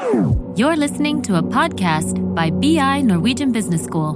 You're 0.00 0.76
listening 0.76 1.20
to 1.22 1.36
a 1.36 1.42
podcast 1.42 2.16
by 2.34 2.48
BI 2.48 3.02
Norwegian 3.02 3.52
Business 3.52 3.84
School. 3.84 4.14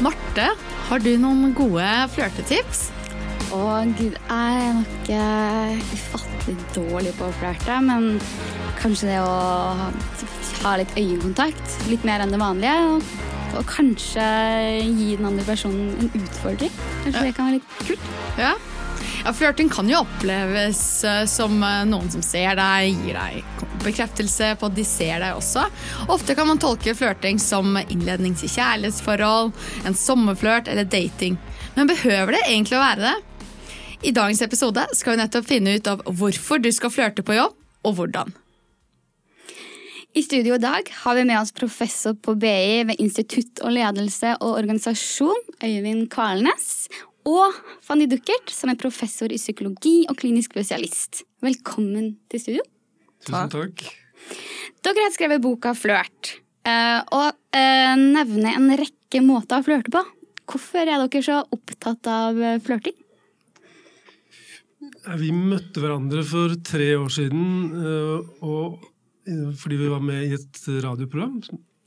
Marte, 0.00 0.54
har 0.86 1.02
du 1.02 1.16
noen 1.18 1.50
gode 1.58 1.90
flørtetips? 2.14 2.92
Å 3.50 3.82
gud, 3.98 4.14
jeg 4.14 4.62
er 4.62 4.74
nok 4.78 5.12
eh, 5.18 5.84
ufattelig 5.98 6.58
dårlig 6.76 7.18
på 7.18 7.26
å 7.26 7.38
flørte, 7.40 7.82
men 7.82 8.12
kanskje 8.82 9.10
det 9.10 9.18
å 9.22 9.34
ha- 10.64 10.76
litt 10.80 10.96
øyekontakt, 10.96 11.76
litt 11.90 12.04
mer 12.04 12.24
enn 12.24 12.32
det 12.34 12.40
vanlige, 12.40 12.74
og, 12.94 13.14
og 13.58 13.68
kanskje 13.70 14.24
gi 14.86 15.14
den 15.16 15.28
andre 15.30 15.46
personen 15.46 15.94
en 16.00 16.12
utfordring. 16.20 16.72
Kanskje 17.04 17.24
det 17.28 17.36
kan 17.36 17.48
være 17.48 17.58
litt 17.60 17.78
kult. 17.86 18.10
Ja. 18.40 18.54
ja 19.24 19.34
Flørting 19.36 19.70
kan 19.72 19.88
jo 19.90 20.02
oppleves 20.04 20.82
eh, 21.08 21.24
som 21.30 21.60
eh, 21.64 21.84
noen 21.88 22.10
som 22.12 22.24
ser 22.24 22.56
deg, 22.60 23.04
gir 23.04 23.18
deg 23.18 23.68
bekreftelse 23.84 24.54
på 24.60 24.68
at 24.68 24.76
de 24.76 24.84
ser 24.84 25.22
deg 25.22 25.38
også. 25.38 25.64
Ofte 26.12 26.36
kan 26.36 26.48
man 26.50 26.60
tolke 26.60 26.94
flørting 26.96 27.40
som 27.40 27.78
innledning 27.86 28.36
til 28.36 28.52
kjærlighetsforhold, 28.52 29.54
en 29.88 29.96
sommerflørt 29.96 30.68
eller 30.68 30.88
dating. 30.88 31.38
Men 31.76 31.88
behøver 31.90 32.36
det 32.36 32.44
egentlig 32.48 32.76
å 32.76 32.84
være 32.84 33.08
det? 33.08 33.16
I 34.00 34.14
dagens 34.16 34.40
episode 34.44 34.86
skal 34.96 35.14
vi 35.14 35.20
nettopp 35.20 35.48
finne 35.48 35.76
ut 35.76 35.88
av 35.90 36.04
hvorfor 36.08 36.60
du 36.62 36.70
skal 36.72 36.92
flørte 36.92 37.24
på 37.24 37.36
jobb, 37.36 37.56
og 37.84 37.96
hvordan. 37.96 38.32
I 40.10 40.22
studio 40.22 40.54
i 40.54 40.58
dag 40.58 40.88
har 41.04 41.14
vi 41.14 41.22
med 41.24 41.38
oss 41.38 41.52
professor 41.54 42.16
på 42.18 42.34
BI 42.34 42.82
ved 42.88 42.98
Institutt 42.98 43.60
og 43.62 43.70
ledelse 43.76 44.32
og 44.40 44.56
organisasjon, 44.58 45.38
Øyvind 45.62 46.08
Kvalnes, 46.10 46.88
og 47.30 47.54
Fanny 47.86 48.08
Duckert, 48.10 48.50
som 48.50 48.72
er 48.72 48.80
professor 48.80 49.30
i 49.30 49.38
psykologi 49.38 50.08
og 50.10 50.18
klinisk 50.18 50.56
spesialist. 50.56 51.22
Velkommen 51.46 52.16
til 52.26 52.42
studio. 52.42 52.66
Tusen 53.22 53.54
takk. 53.54 53.86
Dere 54.82 55.06
har 55.06 55.14
skrevet 55.14 55.44
boka 55.46 55.76
Flørt, 55.78 56.34
eh, 56.66 56.98
og 57.14 57.30
eh, 57.54 57.94
nevner 57.94 58.58
en 58.58 58.70
rekke 58.82 59.22
måter 59.22 59.62
å 59.62 59.68
flørte 59.68 59.94
på. 59.94 60.02
Hvorfor 60.50 60.90
er 60.90 61.06
dere 61.06 61.22
så 61.22 61.44
opptatt 61.54 62.10
av 62.10 62.40
eh, 62.42 62.58
flørting? 62.66 62.98
Vi 65.22 65.30
møtte 65.30 65.78
hverandre 65.78 66.26
for 66.26 66.58
tre 66.66 66.96
år 66.98 67.12
siden 67.14 67.44
og, 68.42 68.89
fordi 69.26 69.76
vi 69.76 69.88
var 69.92 70.00
med 70.04 70.24
i 70.26 70.34
et 70.34 70.60
radioprogram 70.84 71.40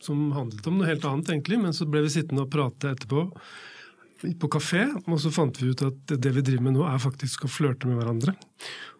som- 0.03 0.31
handlet 0.35 0.67
om 0.67 0.77
noe 0.77 0.87
helt 0.87 1.05
annet, 1.05 1.29
egentlig. 1.29 1.61
Men 1.61 1.73
så 1.73 1.89
ble 1.89 2.01
vi 2.03 2.09
sittende 2.11 2.43
og 2.43 2.51
prate 2.51 2.91
etterpå 2.91 3.31
på 4.39 4.47
kafé, 4.47 4.85
og 5.07 5.19
så 5.19 5.31
fant 5.31 5.57
vi 5.59 5.69
ut 5.71 5.81
at 5.83 6.13
det 6.19 6.31
vi 6.31 6.41
driver 6.41 6.63
med 6.63 6.73
nå, 6.77 6.83
er 6.87 6.99
faktisk 6.99 7.43
å 7.43 7.51
flørte 7.51 7.87
med 7.87 7.97
hverandre. 7.99 8.35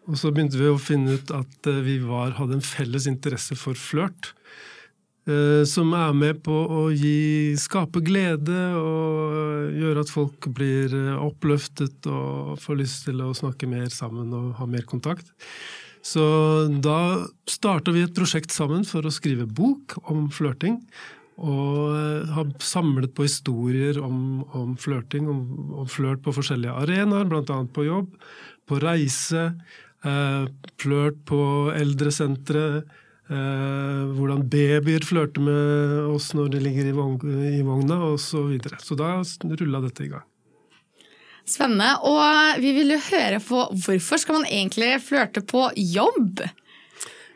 Og 0.07 0.17
så 0.19 0.33
begynte 0.35 0.59
vi 0.59 0.67
å 0.67 0.79
finne 0.79 1.15
ut 1.15 1.31
at 1.31 1.67
øh, 1.71 1.81
vi 1.85 1.97
var, 2.03 2.31
hadde 2.35 2.57
en 2.57 2.65
felles 2.65 3.07
interesse 3.07 3.55
for 3.55 3.73
flørt. 3.73 4.33
eh, 5.27 5.63
Som 5.63 5.93
er 5.93 6.11
med 6.13 6.41
på 6.43 6.51
å 6.51 6.91
gi, 6.91 7.55
skape 7.55 8.03
glede 8.03 8.75
og 8.75 9.71
gjøre 9.79 10.03
at 10.03 10.11
folk 10.11 10.49
blir 10.51 10.91
eh, 10.91 11.15
oppløftet 11.23 12.05
og 12.11 12.59
får 12.59 12.81
lyst 12.81 13.05
til 13.05 13.23
å 13.23 13.31
snakke 13.31 13.69
mer 13.69 13.87
sammen 13.87 14.33
og 14.33 14.55
ha 14.59 14.65
mer 14.65 14.83
kontakt. 14.83 15.31
Så 16.03 16.23
da 16.83 17.25
starta 17.47 17.93
vi 17.95 18.03
et 18.03 18.15
prosjekt 18.15 18.51
sammen 18.51 18.83
for 18.87 19.07
å 19.07 19.13
skrive 19.13 19.47
bok 19.47 19.95
om 20.11 20.25
flørting. 20.33 20.81
Og 21.41 21.93
eh, 21.95 22.33
har 22.35 22.49
samlet 22.61 23.13
på 23.15 23.25
historier 23.25 23.97
om, 24.03 24.43
om 24.53 24.75
flørting, 24.77 25.29
om, 25.31 25.39
om 25.81 25.87
flørt 25.89 26.21
på 26.25 26.33
forskjellige 26.35 26.75
arenaer, 26.83 27.25
bl.a. 27.29 27.61
på 27.73 27.87
jobb, 27.87 28.11
på 28.69 28.81
reise, 28.83 29.47
eh, 30.05 30.43
flørt 30.83 31.23
på 31.29 31.39
eldresentre, 31.73 32.83
eh, 33.31 34.03
hvordan 34.13 34.45
babyer 34.51 35.07
flørter 35.07 35.47
med 35.47 35.95
oss 36.11 36.33
når 36.37 36.53
de 36.53 36.61
ligger 36.67 36.91
i, 36.91 36.93
vogn, 36.99 37.17
i 37.47 37.63
vogna, 37.65 38.03
osv. 38.11 38.27
Så, 38.27 38.45
videre. 38.51 38.83
så 38.83 38.99
da 38.99 39.15
rulla 39.63 39.81
dette 39.87 40.05
i 40.05 40.13
gang. 40.13 40.27
Spennende. 41.49 41.89
Og 42.07 42.61
vi 42.63 42.71
vil 42.77 42.95
jo 42.95 42.99
høre 43.11 43.39
på 43.43 43.65
hvorfor 43.83 44.21
skal 44.21 44.39
man 44.39 44.49
egentlig 44.49 44.95
flørte 45.03 45.43
på 45.45 45.69
jobb? 45.75 46.43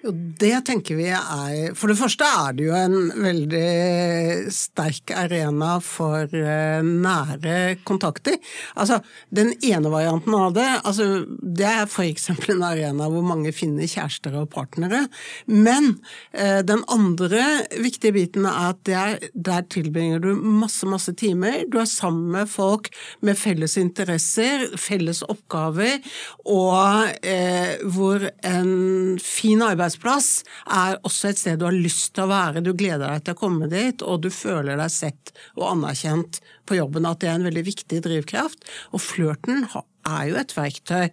Jo, 0.06 0.12
det 0.13 0.53
tenker 0.68 0.97
vi 1.00 1.08
er 1.09 1.74
For 1.78 1.90
det 1.90 1.97
første 1.97 2.25
er 2.25 2.53
det 2.53 2.68
jo 2.68 2.75
en 2.78 3.09
veldig 3.18 4.52
sterk 4.53 5.09
arena 5.18 5.78
for 5.81 6.30
eh, 6.38 6.85
nære 6.85 7.80
kontakter. 7.88 8.38
Altså, 8.78 9.00
Den 9.34 9.56
ene 9.66 9.90
varianten 9.90 10.35
av 10.38 10.53
det 10.53 10.68
altså, 10.84 11.25
det 11.41 11.66
er 11.66 11.90
f.eks. 11.90 12.30
en 12.53 12.66
arena 12.68 13.08
hvor 13.09 13.25
mange 13.25 13.53
finner 13.56 13.90
kjærester 13.90 14.35
og 14.38 14.52
partnere. 14.53 15.08
Men 15.50 15.96
eh, 16.31 16.62
den 16.62 16.85
andre 16.94 17.41
viktige 17.81 18.14
biten 18.19 18.46
er 18.46 18.69
at 18.75 18.84
der, 18.85 19.18
der 19.34 19.66
tilbringer 19.66 20.22
du 20.22 20.29
masse, 20.38 20.85
masse 20.85 21.16
timer. 21.18 21.66
Du 21.72 21.79
er 21.81 21.90
sammen 21.90 22.29
med 22.35 22.52
folk 22.52 22.91
med 23.25 23.40
felles 23.40 23.78
interesser, 23.81 24.68
felles 24.78 25.24
oppgaver, 25.25 25.97
og 26.46 27.18
eh, 27.25 27.81
hvor 27.90 28.29
en 28.46 29.18
fin 29.24 29.66
arbeidsplass 29.88 30.44
er 30.68 30.98
også 31.08 31.31
et 31.31 31.40
sted 31.40 31.59
du 31.59 31.66
har 31.68 31.75
lyst 31.75 32.14
til 32.16 32.25
å 32.25 32.31
være. 32.31 32.64
Du 32.64 32.74
gleder 32.75 33.08
deg 33.08 33.24
til 33.24 33.36
å 33.36 33.40
komme 33.40 33.70
dit, 33.72 34.02
og 34.03 34.22
du 34.24 34.30
føler 34.30 34.78
deg 34.78 34.92
sett 34.92 35.31
og 35.56 35.70
anerkjent 35.72 36.42
på 36.68 36.78
jobben. 36.78 37.08
At 37.08 37.22
det 37.22 37.30
er 37.31 37.40
en 37.40 37.48
veldig 37.48 37.64
viktig 37.68 38.02
drivkraft. 38.03 38.68
Og 38.92 39.03
flørten 39.03 39.66
er 39.68 40.26
jo 40.30 40.40
et 40.40 40.56
verktøy 40.58 41.09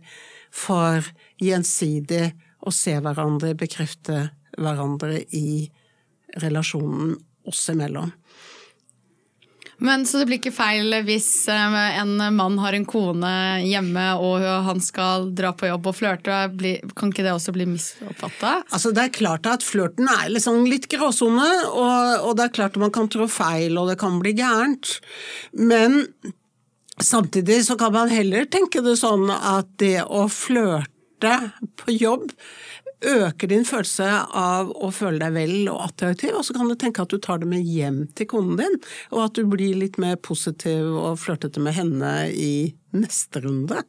for 0.54 1.06
gjensidig 1.42 2.32
å 2.64 2.72
se 2.74 2.96
hverandre, 2.98 3.54
bekrefte 3.54 4.30
hverandre 4.58 5.22
i 5.34 5.68
relasjonen 6.42 7.16
oss 7.46 7.68
imellom. 7.70 8.12
Men 9.84 10.06
Så 10.08 10.20
det 10.20 10.28
blir 10.28 10.40
ikke 10.40 10.54
feil 10.54 10.94
hvis 11.04 11.28
eh, 11.52 11.78
en 12.00 12.16
mann 12.36 12.56
har 12.62 12.76
en 12.76 12.86
kone 12.88 13.32
hjemme 13.64 14.04
og 14.16 14.44
han 14.68 14.80
skal 14.84 15.28
dra 15.36 15.52
på 15.56 15.68
jobb 15.68 15.90
og 15.90 15.98
flørte? 15.98 16.38
Kan 16.96 17.12
ikke 17.12 17.26
det 17.26 17.34
også 17.34 17.54
bli 17.56 17.68
misoppfatta? 17.68 18.56
Altså 18.70 18.94
Det 18.96 19.04
er 19.04 19.16
klart 19.18 19.48
at 19.50 19.66
flørten 19.66 20.08
er 20.08 20.30
liksom 20.32 20.64
litt 20.68 20.88
gråsone, 20.92 21.50
og, 21.68 22.24
og 22.28 22.38
det 22.38 22.46
er 22.46 22.56
klart 22.56 22.78
at 22.78 22.84
man 22.84 22.94
kan 22.94 23.10
trå 23.12 23.28
feil, 23.30 23.76
og 23.80 23.90
det 23.92 23.98
kan 24.00 24.16
bli 24.22 24.34
gærent. 24.38 24.98
Men 25.52 26.06
samtidig 27.02 27.64
så 27.68 27.76
kan 27.80 27.92
man 27.94 28.12
heller 28.12 28.48
tenke 28.48 28.82
det 28.84 28.96
sånn 29.00 29.28
at 29.34 29.68
det 29.82 29.98
å 30.04 30.26
flørte 30.32 31.36
på 31.80 31.94
jobb 31.96 32.30
øker 33.10 33.50
din 33.50 33.66
følelse 33.68 34.06
av 34.38 34.70
å 34.72 34.90
føle 34.94 35.20
deg 35.22 35.34
vel 35.36 35.68
og 35.72 35.82
attraktiv, 35.86 36.34
og 36.38 36.46
så 36.46 36.56
kan 36.56 36.70
du 36.70 36.76
tenke 36.78 37.04
at 37.04 37.12
du 37.12 37.20
tar 37.22 37.42
det 37.42 37.50
med 37.50 37.66
hjem 37.66 38.04
til 38.16 38.28
konen 38.30 38.58
din, 38.60 38.80
og 39.12 39.26
at 39.26 39.38
du 39.38 39.44
blir 39.50 39.76
litt 39.78 39.98
mer 40.02 40.16
positiv 40.16 40.90
og 40.92 41.20
flørtete 41.22 41.62
med 41.62 41.76
henne 41.76 42.14
i 42.30 42.72
neste 42.96 43.44
runde. 43.44 43.84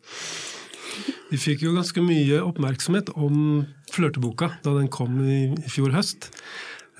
Vi 1.31 1.39
fikk 1.41 1.65
jo 1.65 1.73
ganske 1.75 2.01
mye 2.03 2.39
oppmerksomhet 2.45 3.11
om 3.17 3.65
flørteboka 3.93 4.53
da 4.63 4.75
den 4.77 4.91
kom 4.93 5.17
i, 5.25 5.49
fjor 5.71 5.93
høst. 5.95 6.29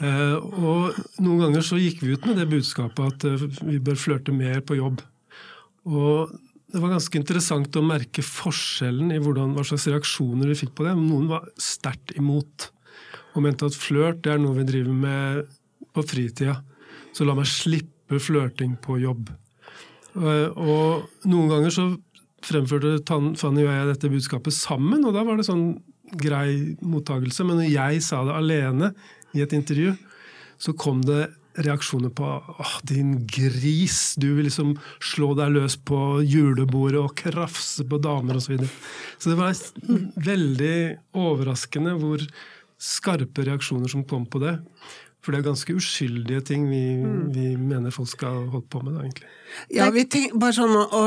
Eh, 0.04 0.36
og 0.36 0.98
noen 1.24 1.46
ganger 1.46 1.64
så 1.64 1.80
gikk 1.80 2.02
vi 2.04 2.16
ut 2.16 2.26
med 2.28 2.42
det 2.42 2.50
budskapet 2.52 3.06
at 3.06 3.28
eh, 3.30 3.46
vi 3.70 3.80
bør 3.80 4.00
flørte 4.00 4.36
mer 4.36 4.60
på 4.66 4.80
jobb. 4.80 5.04
Og 5.88 6.34
det 6.76 6.82
var 6.84 6.92
ganske 6.92 7.16
interessant 7.16 7.78
å 7.80 7.84
merke 7.88 8.20
forskjellen 8.20 9.14
i 9.16 9.20
hvordan, 9.24 9.54
hva 9.56 9.64
slags 9.64 9.86
reaksjoner 9.88 10.50
vi 10.52 10.58
fikk 10.60 10.74
på 10.76 10.84
det. 10.84 10.92
Noen 11.00 11.30
var 11.30 11.46
sterkt 11.56 12.12
imot 12.20 12.66
og 13.32 13.46
mente 13.46 13.70
at 13.70 13.78
flørt 13.80 14.28
er 14.28 14.42
noe 14.44 14.58
vi 14.58 14.66
driver 14.68 14.98
med 15.00 15.54
på 15.96 16.04
fritida. 16.04 16.58
Så 17.16 17.24
la 17.24 17.36
meg 17.38 17.48
slippe 17.48 18.20
flørting 18.20 18.76
på 18.84 18.98
jobb. 19.00 19.32
Eh, 20.20 20.52
Og 20.52 21.08
noen 21.32 21.48
ganger 21.54 21.72
så 21.72 21.88
fremførte 22.44 23.00
Fanny 23.40 23.64
og 23.64 23.72
jeg 23.72 23.90
dette 23.94 24.12
budskapet 24.12 24.56
sammen, 24.56 25.08
og 25.08 25.16
da 25.16 25.24
var 25.24 25.40
det 25.40 25.48
sånn 25.48 25.78
grei 26.20 26.76
mottagelse. 26.84 27.48
Men 27.48 27.64
når 27.64 27.72
jeg 27.72 28.04
sa 28.04 28.20
det 28.28 28.36
alene 28.36 28.92
i 29.32 29.48
et 29.48 29.56
intervju, 29.56 29.96
så 30.60 30.76
kom 30.76 31.00
det 31.08 31.30
reaksjoner 31.64 32.12
på 32.16 32.26
åh, 32.26 32.74
din 32.88 33.16
gris, 33.28 34.16
du 34.20 34.34
vil 34.36 34.50
liksom 34.50 34.76
slå 35.04 35.34
deg 35.40 35.54
løs 35.56 35.78
på 35.88 36.20
julebordet 36.26 37.02
og 37.02 37.16
krafse 37.20 37.86
på 37.88 38.00
damer 38.04 38.40
osv. 38.40 38.46
Så, 38.46 38.52
videre. 38.56 38.70
så 39.18 39.32
det 39.32 39.40
var 39.40 40.28
veldig 40.30 40.76
overraskende 41.16 41.96
hvor 42.02 42.28
skarpe 42.82 43.46
reaksjoner 43.48 43.92
som 43.92 44.04
kom 44.08 44.28
på 44.28 44.44
det. 44.44 44.58
For 45.26 45.34
det 45.34 45.40
er 45.40 45.48
ganske 45.48 45.74
uskyldige 45.74 46.44
ting 46.46 46.68
vi, 46.70 46.84
vi 47.34 47.56
mener 47.58 47.94
folk 47.94 48.12
skal 48.12 48.44
holde 48.52 48.68
på 48.70 48.84
med. 48.86 48.94
da, 48.94 49.06
egentlig. 49.08 49.32
Ja, 49.74 49.88
vi 49.90 50.04
tenker, 50.06 50.38
bare 50.38 50.54
sånn 50.54 50.76
å 50.78 51.02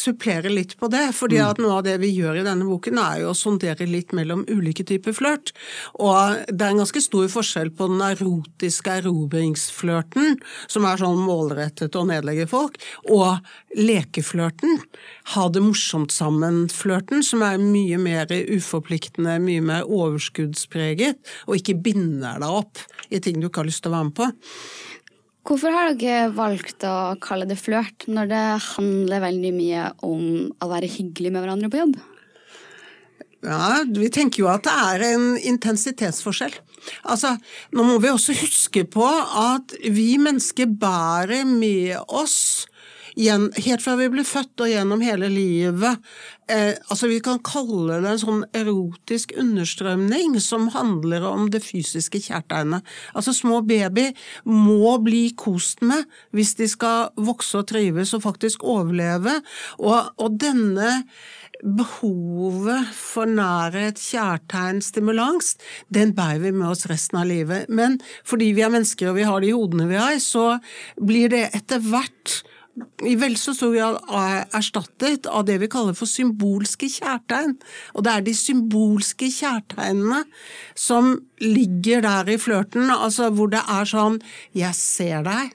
supplere 0.00 0.50
litt 0.52 0.76
på 0.80 0.88
det. 0.92 1.10
fordi 1.14 1.38
at 1.42 1.58
noe 1.60 1.78
av 1.78 1.84
det 1.86 1.96
vi 2.02 2.10
gjør 2.14 2.40
i 2.40 2.44
denne 2.46 2.66
boken, 2.68 2.98
er 2.98 3.20
jo 3.22 3.32
å 3.32 3.36
sondere 3.36 3.86
litt 3.88 4.14
mellom 4.16 4.44
ulike 4.48 4.84
typer 4.86 5.14
flørt. 5.16 5.52
Og 6.00 6.40
det 6.48 6.64
er 6.64 6.74
en 6.74 6.82
ganske 6.82 7.02
stor 7.02 7.28
forskjell 7.32 7.72
på 7.76 7.88
den 7.92 8.02
erotiske 8.04 8.96
erobringsflørten, 9.02 10.38
som 10.70 10.86
er 10.88 11.00
sånn 11.00 11.20
målrettet 11.20 11.96
og 11.98 12.08
nedlegger 12.10 12.48
folk, 12.50 12.78
og 13.10 13.40
lekeflørten. 13.76 14.80
Ha 15.34 15.48
det 15.52 15.64
morsomt 15.64 16.14
sammen-flørten, 16.14 17.24
som 17.26 17.44
er 17.46 17.60
mye 17.62 18.00
mer 18.00 18.30
uforpliktende, 18.30 19.38
mye 19.42 19.64
mer 19.64 19.90
overskuddspreget, 19.90 21.20
og 21.48 21.60
ikke 21.60 21.78
binder 21.84 22.40
deg 22.40 22.60
opp 22.62 22.84
i 23.10 23.20
ting 23.22 23.40
du 23.40 23.48
ikke 23.50 23.64
har 23.64 23.70
lyst 23.70 23.84
til 23.84 23.92
å 23.92 23.98
være 23.98 24.10
med 24.10 24.18
på. 24.18 24.30
Hvorfor 25.46 25.72
har 25.72 25.94
dere 25.96 26.30
valgt 26.36 26.84
å 26.84 27.16
kalle 27.22 27.48
det 27.48 27.56
flørt, 27.58 28.04
når 28.12 28.28
det 28.30 28.46
handler 28.74 29.22
veldig 29.24 29.52
mye 29.56 29.84
om 30.06 30.24
å 30.52 30.68
være 30.70 30.90
hyggelig 30.90 31.32
med 31.32 31.44
hverandre 31.44 31.70
på 31.72 31.80
jobb? 31.80 32.00
Ja, 33.40 33.84
Vi 33.88 34.10
tenker 34.12 34.42
jo 34.42 34.50
at 34.52 34.66
det 34.66 34.74
er 34.74 35.04
en 35.14 35.30
intensitetsforskjell. 35.38 36.52
Altså, 37.08 37.36
Nå 37.72 37.86
må 37.88 37.96
vi 38.00 38.12
også 38.12 38.36
huske 38.36 38.84
på 38.84 39.06
at 39.06 39.72
vi 39.88 40.18
mennesker 40.20 40.68
bærer 40.68 41.48
med 41.48 41.96
oss 42.06 42.66
helt 43.16 43.82
fra 43.82 43.96
vi 43.96 44.08
ble 44.12 44.24
født 44.24 44.64
og 44.64 44.70
gjennom 44.70 45.00
hele 45.04 45.28
livet. 45.32 45.98
Eh, 46.50 46.74
altså 46.88 47.08
Vi 47.08 47.20
kan 47.20 47.38
kalle 47.46 48.00
det 48.02 48.10
en 48.10 48.22
sånn 48.22 48.44
erotisk 48.56 49.32
understrømning 49.38 50.38
som 50.40 50.68
handler 50.74 51.22
om 51.26 51.50
det 51.50 51.62
fysiske 51.62 52.20
kjærtegnet. 52.20 52.82
Altså 53.14 53.32
Små 53.32 53.62
baby 53.62 54.10
må 54.44 54.96
bli 55.02 55.30
kost 55.36 55.82
med 55.82 56.04
hvis 56.34 56.56
de 56.58 56.68
skal 56.70 57.10
vokse 57.16 57.58
og 57.58 57.68
trives 57.70 58.14
og 58.14 58.24
faktisk 58.24 58.64
overleve. 58.64 59.40
Og, 59.78 60.10
og 60.18 60.40
denne 60.40 61.00
behovet 61.60 62.88
for 62.96 63.28
nærhet, 63.28 64.00
kjærtegn, 64.00 64.80
stimulans, 64.84 65.56
den 65.92 66.14
bærer 66.16 66.46
vi 66.46 66.54
med 66.56 66.70
oss 66.72 66.86
resten 66.90 67.20
av 67.20 67.28
livet. 67.28 67.68
Men 67.68 67.98
fordi 68.24 68.52
vi 68.56 68.64
er 68.64 68.72
mennesker 68.72 69.10
og 69.10 69.18
vi 69.20 69.28
har 69.28 69.44
de 69.44 69.52
hodene 69.54 69.88
vi 69.90 70.00
har, 70.00 70.16
så 70.24 70.56
blir 70.96 71.30
det 71.32 71.50
etter 71.56 71.82
hvert 71.84 72.40
i 73.06 73.14
vel 73.20 73.36
så 73.40 73.54
stor 73.56 73.74
grad 73.74 73.98
erstattet 74.56 75.28
av 75.30 75.46
det 75.48 75.58
vi 75.62 75.68
kaller 75.72 75.96
for 75.96 76.10
symbolske 76.10 76.88
kjærtegn. 76.92 77.56
Og 77.94 78.04
det 78.06 78.12
er 78.12 78.26
de 78.26 78.34
symbolske 78.36 79.30
kjærtegnene 79.34 80.24
som 80.78 81.14
ligger 81.42 82.04
der 82.06 82.34
i 82.34 82.38
flørten, 82.40 82.90
altså 82.90 83.30
hvor 83.34 83.50
det 83.52 83.62
er 83.62 83.88
sånn 83.88 84.20
'jeg 84.54 84.74
ser 84.74 85.22
deg, 85.24 85.54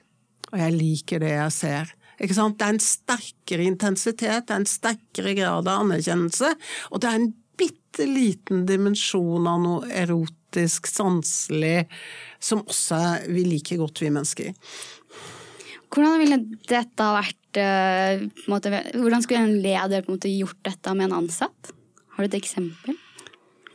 og 0.52 0.58
jeg 0.58 0.72
liker 0.72 1.18
det 1.20 1.30
jeg 1.30 1.52
ser'. 1.52 1.94
Ikke 2.20 2.34
sant? 2.34 2.58
Det 2.58 2.64
er 2.64 2.74
en 2.74 2.80
sterkere 2.80 3.66
intensitet, 3.66 4.46
det 4.46 4.54
er 4.54 4.62
en 4.62 4.70
sterkere 4.70 5.34
grad 5.36 5.68
av 5.68 5.84
anerkjennelse, 5.84 6.54
og 6.90 7.00
det 7.00 7.10
er 7.10 7.18
en 7.20 7.34
bitte 7.56 8.06
liten 8.08 8.66
dimensjon 8.68 9.46
av 9.48 9.60
noe 9.60 9.90
erotisk, 9.92 10.86
sanselig, 10.86 11.86
som 12.40 12.62
også 12.64 13.28
vi 13.32 13.44
liker 13.44 13.80
godt, 13.80 14.00
vi 14.00 14.12
mennesker. 14.12 14.52
Hvordan 15.92 16.20
ville 16.20 16.38
dette 16.68 17.08
vært 17.16 17.58
uh, 17.62 18.26
måte, 18.50 18.72
Hvordan 18.96 19.24
skulle 19.24 19.46
en 19.46 19.58
leder 19.62 20.04
på 20.04 20.12
en 20.12 20.18
måte 20.18 20.32
gjort 20.32 20.58
dette 20.66 20.94
med 20.96 21.08
en 21.08 21.18
ansatt? 21.22 21.72
Har 22.16 22.24
du 22.24 22.30
et 22.30 22.40
eksempel? 22.40 22.96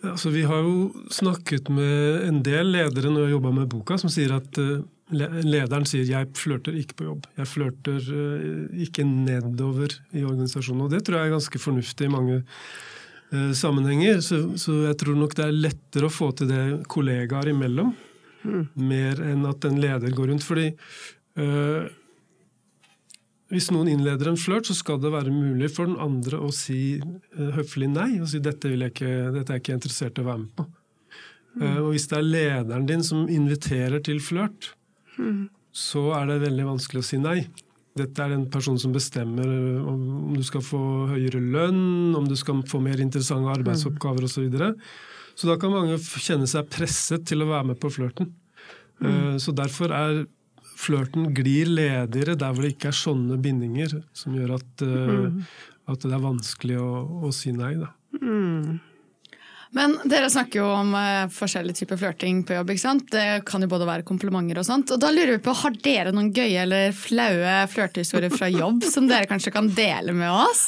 Altså, 0.02 0.32
vi 0.34 0.42
har 0.50 0.64
jo 0.66 1.06
snakket 1.14 1.70
med 1.70 2.26
en 2.26 2.40
del 2.46 2.72
ledere 2.74 3.12
når 3.12 3.20
vi 3.20 3.28
har 3.28 3.36
jobba 3.36 3.54
med 3.60 3.70
boka, 3.70 4.00
som 4.02 4.12
sier 4.12 4.34
at 4.36 4.60
uh, 4.60 4.82
lederen 5.12 5.86
sier 5.86 6.08
'jeg 6.08 6.32
flørter 6.36 6.78
ikke 6.78 6.98
på 7.00 7.08
jobb'. 7.10 7.28
Jeg 7.38 7.48
flørter 7.48 8.00
uh, 8.02 8.82
ikke 8.82 9.06
nedover 9.06 9.94
i 10.12 10.26
organisasjonen. 10.26 10.88
Og 10.88 10.92
det 10.92 11.04
tror 11.06 11.20
jeg 11.20 11.30
er 11.30 11.38
ganske 11.38 11.60
fornuftig 11.60 12.10
i 12.10 12.16
mange 12.16 12.42
sammenhenger. 13.56 14.20
Så, 14.20 14.58
så, 14.60 14.74
jeg 14.90 14.98
tror 15.00 15.16
nok 15.16 15.32
det 15.38 15.46
er 15.46 15.56
lettere 15.56 16.10
å 16.10 16.12
få 16.12 16.34
til 16.36 16.50
det 16.50 16.84
kollegaer 16.92 17.48
imellom, 17.48 17.94
mm. 18.44 18.66
mer 18.76 19.22
enn 19.24 19.46
at 19.48 19.64
en 19.70 19.80
leder 19.80 20.12
går 20.12 20.34
rundt. 20.34 20.44
fordi 20.44 20.66
hvis 23.52 23.68
noen 23.74 23.90
innleder 23.92 24.32
en 24.32 24.40
flørt, 24.40 24.70
så 24.70 24.76
skal 24.78 25.00
det 25.04 25.12
være 25.12 25.34
mulig 25.34 25.68
for 25.76 25.90
den 25.90 26.00
andre 26.00 26.40
å 26.40 26.52
si 26.56 27.02
uh, 27.02 27.50
høflig 27.58 27.90
nei. 27.92 28.14
Og 28.24 28.30
si 28.32 28.40
dette, 28.44 28.72
ikke, 28.72 29.10
dette, 29.36 29.50
er 29.50 29.60
jeg 29.60 29.66
ikke 29.66 29.76
interessert 29.80 30.20
i 30.20 30.24
å 30.24 30.30
være 30.30 30.44
med 30.46 30.54
på. 30.56 30.68
Mm. 31.58 31.66
Uh, 31.66 31.80
og 31.82 31.90
hvis 31.92 32.08
det 32.08 32.20
er 32.20 32.30
lederen 32.30 32.88
din 32.88 33.04
som 33.04 33.26
inviterer 33.28 34.04
til 34.08 34.24
flørt, 34.24 34.72
mm. 35.18 35.44
så 35.76 36.06
er 36.22 36.32
det 36.32 36.40
veldig 36.46 36.70
vanskelig 36.70 37.04
å 37.04 37.10
si 37.12 37.20
nei. 37.20 37.42
Dette 38.00 38.24
er 38.24 38.38
en 38.38 38.48
person 38.52 38.80
som 38.80 38.94
bestemmer 38.96 39.50
om, 39.84 40.04
om 40.30 40.36
du 40.38 40.44
skal 40.48 40.64
få 40.64 40.82
høyere 41.12 41.42
lønn, 41.44 42.14
om 42.16 42.28
du 42.30 42.38
skal 42.40 42.64
få 42.72 42.80
mer 42.84 43.04
interessante 43.04 43.52
arbeidsoppgaver 43.52 44.30
osv. 44.30 44.38
Så, 44.38 44.46
videre. 44.46 44.74
så 45.36 45.52
da 45.52 45.60
kan 45.60 45.76
mange 45.76 46.00
kjenne 46.00 46.48
seg 46.48 46.72
presset 46.72 47.28
til 47.28 47.44
å 47.44 47.52
være 47.52 47.74
med 47.74 47.84
på 47.84 47.92
flørten. 47.92 48.32
Mm. 49.04 49.10
Uh, 49.10 49.36
så 49.44 49.52
derfor 49.52 49.92
er 49.92 50.24
flørten 50.82 51.32
glir 51.38 51.70
ledigere 51.70 52.38
der 52.40 52.54
hvor 52.54 52.66
det 52.66 52.76
ikke 52.76 52.92
er 52.92 52.98
sånne 52.98 53.38
bindinger 53.42 54.00
som 54.18 54.38
gjør 54.38 54.56
at, 54.58 54.86
mm. 54.86 55.42
at 55.94 56.08
det 56.08 56.16
er 56.16 56.24
vanskelig 56.24 56.80
å, 56.82 56.92
å 57.28 57.34
si 57.36 57.54
nei. 57.56 57.76
Da. 57.80 57.92
Mm. 58.22 58.80
Men 59.72 59.94
dere 60.04 60.28
snakker 60.32 60.60
jo 60.60 60.68
om 60.68 60.90
uh, 60.98 61.30
forskjellige 61.32 61.82
typer 61.82 62.00
flørting 62.02 62.42
på 62.48 62.58
jobb. 62.58 62.74
ikke 62.74 62.84
sant? 62.84 63.06
Det 63.14 63.44
kan 63.48 63.64
jo 63.64 63.70
både 63.72 63.88
være 63.88 64.08
komplimenter 64.08 64.60
og 64.60 64.68
sånt. 64.68 64.92
Og 64.92 65.00
da 65.00 65.14
lurer 65.14 65.38
vi 65.38 65.44
på, 65.46 65.56
Har 65.62 65.78
dere 65.86 66.12
noen 66.12 66.34
gøye 66.36 66.66
eller 66.66 66.92
flaue 66.96 67.62
flørtehistorier 67.72 68.34
fra 68.36 68.52
jobb 68.52 68.84
som 68.92 69.08
dere 69.08 69.30
kanskje 69.32 69.56
kan 69.56 69.72
dele 69.72 70.16
med 70.18 70.28
oss? 70.28 70.66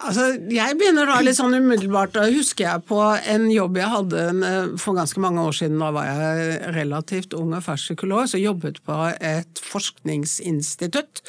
Altså, 0.00 0.30
jeg 0.48 0.76
begynner 0.80 1.08
da 1.10 1.18
litt 1.20 1.36
sånn 1.36 1.52
umiddelbart. 1.58 2.14
Da 2.14 2.22
husker 2.32 2.64
jeg 2.64 2.84
på 2.88 3.00
en 3.28 3.44
jobb 3.52 3.76
jeg 3.76 3.92
hadde 3.92 4.22
eh, 4.48 4.70
for 4.80 4.96
ganske 4.96 5.20
mange 5.20 5.44
år 5.44 5.56
siden. 5.58 5.76
Da 5.82 5.90
var 5.92 6.08
jeg 6.08 6.72
relativt 6.78 7.36
ung 7.36 7.52
og 7.52 7.66
fersk 7.66 7.90
psykolog, 7.90 8.24
så 8.30 8.40
jobbet 8.40 8.80
på 8.86 8.96
et 9.12 9.60
forskningsinstitutt. 9.60 11.20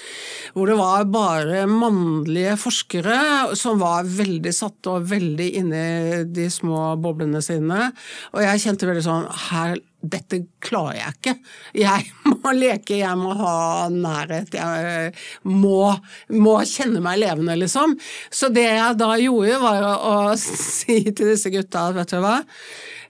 Hvor 0.56 0.72
det 0.72 0.80
var 0.80 1.10
bare 1.12 1.66
mannlige 1.68 2.56
forskere 2.62 3.20
som 3.60 3.82
var 3.84 4.08
veldig 4.08 4.56
satte 4.56 4.96
og 4.96 5.10
veldig 5.12 5.50
inne 5.60 5.84
i 5.84 6.24
de 6.32 6.48
små 6.54 6.94
boblene 7.02 7.44
sine. 7.44 7.92
Og 8.32 8.46
jeg 8.46 8.64
kjente 8.64 8.88
veldig 8.88 9.08
sånn 9.10 9.28
her 9.50 9.82
dette 10.02 10.42
klarer 10.64 10.98
jeg 10.98 11.16
ikke. 11.18 11.34
Jeg 11.78 12.08
må 12.42 12.54
leke, 12.58 12.98
jeg 13.02 13.18
må 13.20 13.36
ha 13.40 13.56
nærhet, 13.94 14.56
jeg 14.58 15.12
må, 15.48 15.94
må, 16.34 16.56
kjenne 16.68 17.04
meg 17.04 17.22
levende, 17.22 17.58
liksom. 17.62 17.98
Så 18.34 18.52
det 18.54 18.68
jeg 18.68 18.98
da 19.02 19.12
gjorde, 19.22 19.60
var 19.62 19.88
å, 19.92 20.16
si 20.40 21.04
til 21.12 21.34
disse 21.34 21.54
gutta, 21.54 21.90
vet 21.98 22.16
du 22.16 22.22
hva. 22.24 22.40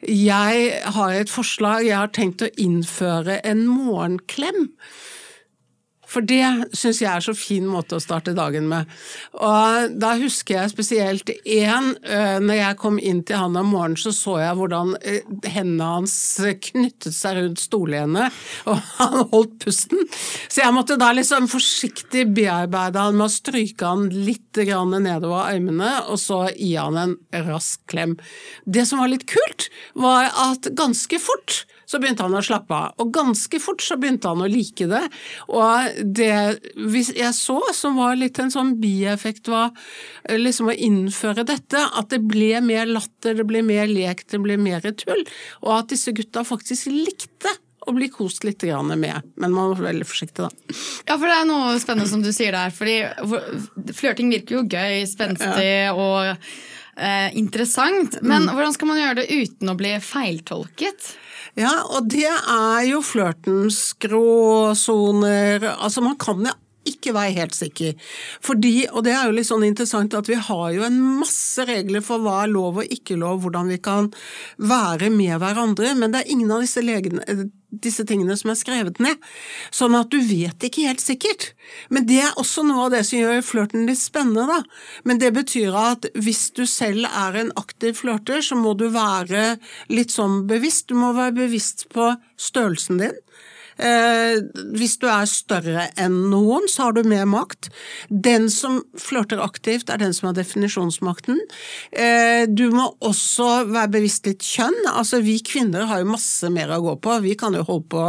Jeg 0.01 0.69
har 0.95 1.13
et 1.13 1.29
forslag, 1.29 1.85
jeg 1.85 1.97
har 1.97 2.11
tenkt 2.15 2.41
å 2.41 2.49
innføre 2.59 3.39
en 3.47 3.67
morgenklem. 3.69 4.71
For 6.11 6.25
det 6.27 6.43
syns 6.75 7.01
jeg 7.01 7.09
er 7.11 7.23
så 7.23 7.35
fin 7.37 7.67
måte 7.69 7.97
å 7.97 8.03
starte 8.03 8.35
dagen 8.35 8.67
med. 8.71 8.89
Og 9.39 9.95
da 10.01 10.13
husker 10.19 10.59
jeg 10.59 10.73
spesielt 10.73 11.31
én. 11.45 11.93
Når 12.43 12.57
jeg 12.57 12.79
kom 12.81 12.99
inn 12.99 13.23
til 13.27 13.39
han 13.39 13.57
om 13.59 13.71
morgenen, 13.71 13.99
så 13.99 14.13
så 14.15 14.37
jeg 14.41 14.57
hvordan 14.59 14.93
hendene 15.47 15.89
hans 15.95 16.15
knyttet 16.67 17.15
seg 17.15 17.37
rundt 17.39 17.61
stolene, 17.63 18.27
og 18.69 18.79
han 18.99 19.17
holdt 19.31 19.57
pusten. 19.63 20.05
Så 20.47 20.63
jeg 20.63 20.75
måtte 20.75 20.99
da 20.99 21.11
liksom 21.15 21.49
forsiktig 21.51 22.27
bearbeide 22.35 23.07
han 23.07 23.17
med 23.17 23.27
å 23.29 23.33
stryke 23.33 23.87
han 23.87 24.09
litt 24.11 24.39
nedover 24.51 25.47
armene, 25.47 25.91
og 26.11 26.19
så 26.19 26.43
gi 26.51 26.73
han 26.75 26.97
en 26.99 27.15
rask 27.47 27.79
klem. 27.91 28.17
Det 28.65 28.83
som 28.87 28.99
var 28.99 29.11
litt 29.11 29.27
kult, 29.31 29.69
var 29.95 30.31
at 30.49 30.67
ganske 30.75 31.19
fort 31.21 31.63
så 31.91 31.99
begynte 31.99 32.23
han 32.23 32.37
å 32.37 32.43
slappe 32.45 32.75
av. 32.75 32.93
Og 33.03 33.11
ganske 33.13 33.59
fort 33.59 33.83
så 33.83 33.97
begynte 33.99 34.31
han 34.31 34.43
å 34.43 34.49
like 34.49 34.87
det. 34.87 35.03
Og 35.51 36.03
det 36.17 36.31
jeg 37.17 37.33
så 37.35 37.59
som 37.75 37.99
var 37.99 38.15
litt 38.19 38.39
en 38.39 38.53
sånn 38.53 38.77
bieffekt, 38.81 39.51
var 39.51 39.73
liksom 40.31 40.71
å 40.71 40.77
innføre 40.77 41.43
dette. 41.47 41.83
At 41.99 42.13
det 42.13 42.21
ble 42.23 42.61
mer 42.63 42.87
latter, 42.87 43.35
det 43.41 43.47
ble 43.49 43.63
mer 43.65 43.91
lek, 43.91 44.23
det 44.31 44.39
ble 44.43 44.55
mer 44.61 44.87
tull. 45.03 45.25
Og 45.65 45.75
at 45.81 45.91
disse 45.91 46.15
gutta 46.15 46.45
faktisk 46.47 46.87
likte 46.93 47.51
å 47.89 47.93
bli 47.97 48.07
kost 48.13 48.45
litt 48.45 48.63
med. 48.63 49.31
Men 49.35 49.51
man 49.51 49.71
var 49.73 49.87
veldig 49.89 50.05
forsiktig, 50.05 50.45
da. 50.45 50.49
Ja, 51.07 51.17
for 51.17 51.25
det 51.25 51.37
er 51.39 51.47
noe 51.49 51.79
spennende 51.81 52.09
som 52.09 52.21
du 52.21 52.29
sier 52.33 52.53
der. 52.53 52.69
fordi 52.69 53.93
flørting 53.97 54.29
virker 54.29 54.59
jo 54.59 54.67
gøy, 54.69 55.01
spenstig 55.09 55.89
og 55.91 56.29
eh, 56.29 57.33
interessant. 57.37 58.21
Men 58.21 58.45
mm. 58.45 58.53
hvordan 58.53 58.77
skal 58.77 58.91
man 58.91 59.01
gjøre 59.01 59.19
det 59.23 59.27
uten 59.33 59.73
å 59.73 59.77
bli 59.79 59.95
feiltolket? 60.05 61.15
Ja, 61.59 61.71
og 61.91 62.07
det 62.11 62.29
er 62.29 62.83
jo 62.87 63.01
flørtens 63.03 63.91
gråsoner. 63.99 65.65
Altså, 65.75 66.03
man 66.03 66.15
kan 66.21 66.47
ikke 66.87 67.13
vær 67.13 67.31
helt 67.35 67.55
sikker. 67.55 67.95
Fordi, 68.43 68.87
og 68.89 69.05
det 69.05 69.13
er 69.13 69.27
jo 69.27 69.35
litt 69.37 69.49
sånn 69.49 69.65
interessant 69.67 70.15
at 70.17 70.29
vi 70.29 70.37
har 70.39 70.67
jo 70.75 70.85
en 70.87 70.99
masse 71.21 71.65
regler 71.67 72.03
for 72.05 72.23
hva 72.23 72.41
er 72.43 72.53
lov 72.53 72.81
og 72.81 72.93
ikke 72.93 73.19
lov, 73.21 73.41
hvordan 73.43 73.69
vi 73.71 73.77
kan 73.83 74.09
være 74.57 75.11
med 75.13 75.37
hverandre, 75.41 75.93
men 75.97 76.13
det 76.13 76.23
er 76.23 76.31
ingen 76.33 76.53
av 76.53 76.63
disse, 76.65 76.81
legene, 76.85 77.21
disse 77.71 78.05
tingene 78.07 78.35
som 78.39 78.51
er 78.51 78.59
skrevet 78.59 78.99
ned. 79.03 79.21
Sånn 79.73 79.95
at 79.97 80.11
du 80.11 80.19
vet 80.25 80.65
ikke 80.67 80.87
helt 80.89 81.03
sikkert. 81.03 81.51
Men 81.93 82.07
det 82.09 82.19
er 82.25 82.41
også 82.41 82.65
noe 82.67 82.87
av 82.87 82.95
det 82.95 83.03
som 83.07 83.21
gjør 83.21 83.45
flørten 83.45 83.85
litt 83.89 84.01
spennende, 84.01 84.47
da. 84.49 84.59
Men 85.07 85.21
det 85.21 85.31
betyr 85.37 85.77
at 85.77 86.09
hvis 86.17 86.49
du 86.57 86.65
selv 86.69 87.07
er 87.07 87.39
en 87.43 87.53
aktiv 87.61 88.01
flørter, 88.01 88.41
så 88.43 88.57
må 88.59 88.73
du 88.79 88.89
være 88.91 89.55
litt 89.93 90.13
sånn 90.13 90.43
bevisst. 90.49 90.89
Du 90.91 90.97
må 90.99 91.13
være 91.17 91.37
bevisst 91.43 91.87
på 91.93 92.13
størrelsen 92.41 93.01
din. 93.05 93.17
Eh, 93.77 94.41
hvis 94.75 94.97
du 95.01 95.07
er 95.09 95.27
større 95.29 95.87
enn 95.99 96.17
noen, 96.31 96.67
så 96.69 96.87
har 96.87 96.95
du 96.95 97.03
mer 97.07 97.27
makt. 97.29 97.69
Den 98.09 98.49
som 98.53 98.81
flørter 98.99 99.41
aktivt, 99.43 99.89
er 99.89 100.01
den 100.01 100.13
som 100.15 100.29
har 100.29 100.37
definisjonsmakten. 100.37 101.39
Eh, 101.91 102.43
du 102.49 102.67
må 102.73 102.89
også 102.99 103.49
være 103.71 103.93
bevisst 103.97 104.27
litt 104.29 104.45
kjønn. 104.45 104.77
Altså, 104.91 105.21
vi 105.23 105.37
kvinner 105.45 105.87
har 105.89 106.03
jo 106.03 106.11
masse 106.11 106.51
mer 106.53 106.73
å 106.75 106.81
gå 106.83 106.97
på. 107.03 107.17
Vi 107.25 107.35
kan 107.39 107.55
jo 107.57 107.65
holde 107.67 107.87
på 107.91 108.05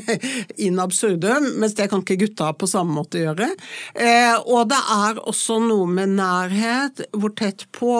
in 0.66 0.80
absurdum, 0.82 1.52
mens 1.60 1.76
det 1.78 1.88
kan 1.92 2.04
ikke 2.04 2.20
gutta 2.24 2.52
på 2.58 2.68
samme 2.70 2.96
måte 2.98 3.22
gjøre. 3.22 3.50
Eh, 3.94 4.34
og 4.44 4.68
det 4.72 4.80
er 4.98 5.22
også 5.22 5.60
noe 5.64 5.88
med 5.90 6.16
nærhet, 6.18 7.04
hvor 7.16 7.32
tett 7.38 7.66
på, 7.76 7.94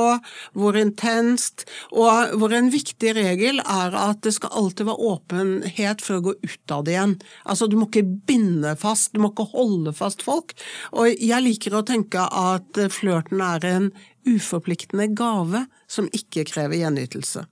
hvor 0.59 0.79
intenst, 0.79 1.67
og 1.93 2.35
hvor 2.39 2.53
en 2.55 2.71
viktig 2.73 3.15
regel 3.17 3.63
er 3.63 3.97
at 3.97 4.23
det 4.27 4.35
skal 4.37 4.55
alltid 4.59 4.89
være 4.89 5.13
åpenhet 5.13 6.05
for 6.05 6.19
å 6.19 6.25
gå 6.29 6.37
ut 6.43 6.75
av 6.75 6.85
det 6.87 6.98
igjen. 6.99 7.17
Altså, 7.49 7.69
du 7.71 7.79
må 7.79 7.89
ikke 7.89 8.07
binde 8.29 8.75
fast, 8.79 9.15
du 9.15 9.23
må 9.23 9.33
ikke 9.33 9.49
holde 9.55 9.95
fast 9.97 10.25
folk. 10.27 10.55
Og 10.93 11.15
jeg 11.15 11.45
liker 11.45 11.79
å 11.79 11.85
tenke 11.87 12.27
at 12.27 12.83
flørten 12.93 13.43
er 13.45 13.69
en 13.71 13.93
uforpliktende 14.29 15.09
gave 15.17 15.65
som 15.91 16.11
ikke 16.13 16.47
krever 16.51 16.83
gjenytelse. 16.83 17.47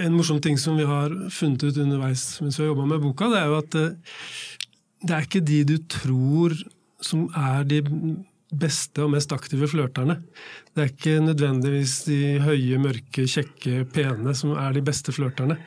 En 0.00 0.14
morsom 0.16 0.40
ting 0.40 0.58
som 0.60 0.78
vi 0.78 0.86
har 0.88 1.12
funnet 1.34 1.64
ut 1.66 1.80
underveis 1.82 2.22
mens 2.40 2.58
vi 2.58 2.64
har 2.64 2.72
jobba 2.72 2.86
med 2.94 3.02
boka, 3.02 3.28
det 3.32 3.40
er 3.40 3.50
jo 3.50 3.58
at 3.58 3.78
eh, 3.80 4.20
det 5.04 5.16
er 5.16 5.26
ikke 5.26 5.44
de 5.44 5.58
du 5.68 5.74
tror 5.90 6.54
som 7.04 7.26
er 7.36 7.66
de 7.68 7.82
beste 8.54 9.02
og 9.04 9.12
mest 9.14 9.32
aktive 9.34 9.68
flørterne. 9.68 10.20
Det 10.72 10.82
er 10.82 10.92
ikke 10.92 11.18
nødvendigvis 11.24 11.96
de 12.08 12.20
høye, 12.44 12.78
mørke, 12.80 13.26
kjekke, 13.28 13.82
pene 13.92 14.34
som 14.38 14.54
er 14.56 14.76
de 14.76 14.84
beste 14.86 15.12
flørterne. 15.14 15.58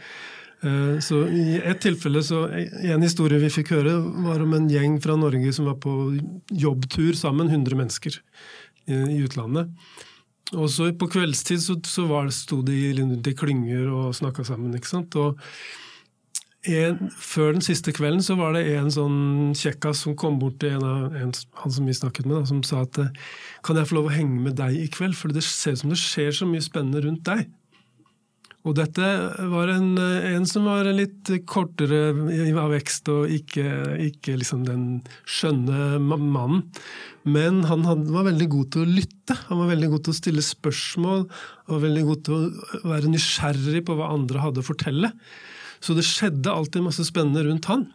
Eh, 0.65 0.97
så 1.03 1.21
I 1.29 1.59
et 1.61 1.81
tilfelle, 1.83 2.23
så 2.25 2.47
En 2.49 3.05
historie 3.05 3.37
vi 3.41 3.51
fikk 3.53 3.75
høre, 3.75 3.93
var 4.25 4.41
om 4.41 4.55
en 4.57 4.69
gjeng 4.71 4.97
fra 5.03 5.17
Norge 5.19 5.53
som 5.53 5.69
var 5.69 5.77
på 5.83 6.17
jobbtur 6.49 7.13
sammen, 7.17 7.49
100 7.49 7.77
mennesker 7.77 8.21
i 8.87 9.19
utlandet. 9.19 9.73
Og 10.55 10.69
så 10.71 10.93
På 10.95 11.09
kveldstid 11.11 11.59
så, 11.59 11.75
så 11.83 12.07
var, 12.07 12.29
sto 12.31 12.61
de 12.63 12.91
i 12.91 13.33
klynger 13.35 13.89
og 13.91 14.15
snakka 14.15 14.45
sammen. 14.47 14.73
ikke 14.75 14.87
sant? 14.87 15.15
Og 15.15 15.37
en, 16.67 17.11
før 17.19 17.53
den 17.53 17.61
siste 17.61 17.91
kvelden 17.91 18.23
så 18.23 18.35
var 18.35 18.55
det 18.55 18.65
en 18.75 18.89
sånn 18.91 19.53
kjekkas 19.55 20.01
som 20.03 20.15
kom 20.15 20.39
bort 20.39 20.59
til 20.59 20.75
en 20.75 20.83
av 20.83 21.15
en, 21.15 21.31
han 21.61 21.71
som 21.71 21.85
vi 21.85 21.93
snakket 21.93 22.25
med, 22.25 22.39
da, 22.39 22.45
som 22.49 22.63
sa 22.63 22.81
at 22.83 22.97
kan 23.63 23.77
jeg 23.77 23.87
få 23.87 23.99
lov 23.99 24.09
å 24.09 24.15
henge 24.15 24.39
med 24.41 24.57
deg 24.59 24.75
i 24.75 24.87
kveld, 24.91 25.15
for 25.15 25.31
det 25.31 25.43
ser 25.45 25.77
ut 25.77 25.83
som 25.83 25.93
det 25.93 25.99
skjer 26.01 26.33
så 26.35 26.47
mye 26.49 26.63
spennende 26.63 27.03
rundt 27.05 27.23
deg. 27.27 27.45
Og 28.67 28.75
dette 28.75 29.09
var 29.47 29.69
en, 29.71 29.93
en, 29.97 30.45
som 30.50 30.65
var 30.67 30.89
litt 30.91 31.29
kortere 31.47 32.09
av 32.12 32.74
vekst 32.74 33.07
og 33.13 33.31
ikke, 33.31 33.67
ikke 34.09 34.36
liksom 34.41 34.65
den 34.67 34.88
skjønne 35.24 36.00
mannen. 36.03 36.65
Men 37.27 37.62
han 37.67 37.86
var 37.86 38.27
veldig 38.27 38.47
god 38.51 38.71
til 38.74 38.83
å 38.83 38.89
lytte. 38.97 39.38
Han 39.47 39.62
var 39.62 39.71
veldig 39.71 39.91
god 39.93 40.03
til 40.03 40.15
å 40.15 40.19
stille 40.19 40.43
spørsmål. 40.43 41.27
og 41.67 41.83
veldig 41.83 42.03
god 42.09 42.25
til 42.27 42.36
å 42.36 42.81
være 42.91 43.13
nysgjerrig 43.13 43.86
på 43.88 43.95
hva 44.00 44.12
andre 44.15 44.43
hadde 44.43 44.63
å 44.63 44.67
fortelle. 44.67 45.13
Så 45.79 45.95
det 45.95 46.07
skjedde 46.07 46.51
alltid 46.51 46.86
masse 46.88 47.05
spennende 47.07 47.45
rundt 47.47 47.69
han. 47.71 47.88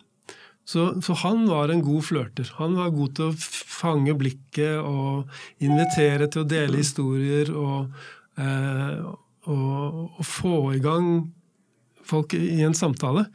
Så, 0.64 1.02
så, 1.02 1.16
han 1.24 1.44
var 1.50 1.72
en 1.72 1.82
god 1.82 2.04
flørter. 2.06 2.48
Han 2.60 2.76
var 2.78 2.94
god 2.94 3.16
til 3.18 3.32
å 3.32 3.36
fange 3.36 4.14
blikket 4.14 4.78
og 4.78 5.32
invitere 5.64 6.28
til 6.30 6.44
å 6.44 6.48
dele 6.48 6.78
historier. 6.78 7.50
og, 7.50 7.90
eh, 8.38 9.02
å, 9.50 9.56
å 10.18 10.26
få 10.26 10.72
i 10.76 10.82
gang 10.82 11.08
folk 12.06 12.34
i 12.34 12.62
en 12.66 12.76
samtale. 12.76 13.26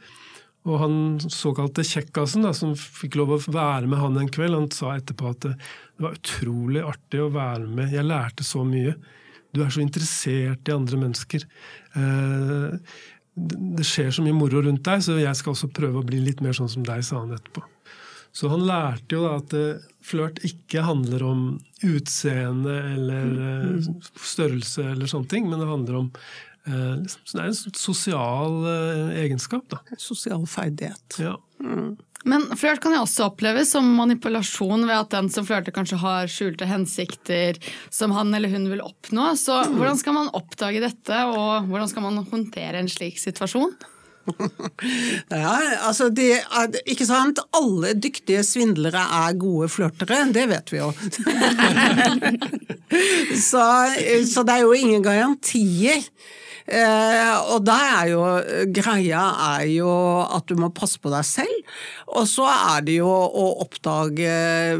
Og 0.68 0.80
han 0.82 0.96
såkalte 1.32 1.84
kjekkasen, 1.86 2.44
da, 2.44 2.52
som 2.56 2.74
fikk 2.76 3.16
lov 3.20 3.36
å 3.36 3.42
være 3.46 3.88
med 3.88 4.00
han 4.02 4.18
en 4.20 4.32
kveld, 4.32 4.56
han 4.56 4.72
sa 4.74 4.96
etterpå 4.98 5.30
at 5.32 5.46
det, 5.46 5.54
var 5.98 6.18
utrolig 6.18 6.82
artig 6.86 7.22
å 7.24 7.30
være 7.34 7.66
med. 7.66 7.94
Jeg 7.94 8.06
lærte 8.06 8.44
så 8.46 8.64
mye. 8.66 8.92
Du 9.54 9.62
er 9.64 9.72
så 9.72 9.80
interessert 9.82 10.68
i 10.68 10.74
andre 10.74 11.00
mennesker. 11.00 11.46
Eh, 11.98 12.98
det 13.78 13.86
skjer 13.86 14.12
så 14.14 14.22
mye 14.22 14.36
moro 14.36 14.62
rundt 14.62 14.84
deg, 14.86 15.02
så 15.02 15.16
jeg 15.18 15.38
skal 15.38 15.54
også 15.54 15.70
prøve 15.74 16.02
å 16.02 16.06
bli 16.06 16.20
litt 16.22 16.42
mer 16.44 16.54
sånn 16.54 16.70
som 16.70 16.84
deg, 16.86 17.02
sa 17.06 17.22
han 17.22 17.34
etterpå. 17.34 17.64
Så 18.38 18.50
han 18.52 18.62
lærte 18.68 19.16
jo 19.16 19.24
da 19.24 19.38
at 19.40 19.54
eh, 19.58 19.86
flørt 20.04 20.38
ikke 20.46 20.84
handler 20.86 21.24
om 21.26 21.46
utseende 21.82 22.76
eller 22.94 23.32
eh, 23.48 23.88
størrelse 24.14 24.84
eller 24.92 25.10
sånne 25.10 25.32
ting, 25.32 25.48
men 25.50 25.58
det 25.58 25.66
handler 25.66 25.96
om 26.04 26.10
eh, 26.68 26.92
liksom, 27.00 27.24
Det 27.32 27.40
er 27.42 27.48
en 27.50 27.80
sosial 27.80 28.60
egenskap, 29.24 29.66
da. 29.74 29.80
Sosial 29.98 30.46
ferdighet. 30.46 31.18
Ja. 31.18 31.34
Mm. 31.64 31.96
Men 32.28 32.46
flørt 32.58 32.82
kan 32.82 32.94
jo 32.94 33.02
også 33.02 33.26
oppleves 33.32 33.72
som 33.74 33.90
manipulasjon 33.98 34.86
ved 34.86 34.94
at 34.94 35.12
den 35.16 35.30
som 35.34 35.46
flørter 35.46 35.74
kanskje 35.74 35.98
har 35.98 36.30
skjulte 36.30 36.66
hensikter 36.66 37.58
som 37.94 38.14
han 38.14 38.30
eller 38.34 38.54
hun 38.54 38.70
vil 38.70 38.86
oppnå. 38.86 39.32
Så 39.38 39.64
hvordan 39.72 39.98
skal 39.98 40.14
man 40.14 40.30
oppdage 40.38 40.82
dette, 40.82 41.22
og 41.30 41.66
hvordan 41.70 41.90
skal 41.90 42.06
man 42.06 42.22
håndtere 42.22 42.78
en 42.78 42.90
slik 42.90 43.18
situasjon? 43.22 43.74
ja, 45.44 45.54
altså 45.88 46.08
de, 46.14 46.30
Ikke 46.86 47.06
sant? 47.08 47.40
Alle 47.56 47.94
dyktige 47.98 48.42
svindlere 48.46 49.04
er 49.20 49.38
gode 49.40 49.68
flørtere, 49.72 50.24
det 50.34 50.48
vet 50.50 50.72
vi 50.72 50.80
jo. 50.80 50.90
så, 53.48 53.64
så 54.28 54.44
det 54.44 54.58
er 54.58 54.66
jo 54.66 54.76
ingen 54.76 55.02
garantier. 55.04 56.04
Eh, 56.68 57.34
og 57.48 57.62
da 57.64 57.76
er 58.02 58.10
jo 58.12 58.24
greia 58.76 59.22
er 59.54 59.64
jo 59.72 59.88
at 60.26 60.48
du 60.50 60.58
må 60.60 60.68
passe 60.74 61.00
på 61.00 61.12
deg 61.12 61.24
selv. 61.24 61.72
Og 62.16 62.26
så 62.28 62.44
er 62.48 62.84
det 62.86 62.98
jo 62.98 63.08
å 63.08 63.46
oppdage 63.64 64.32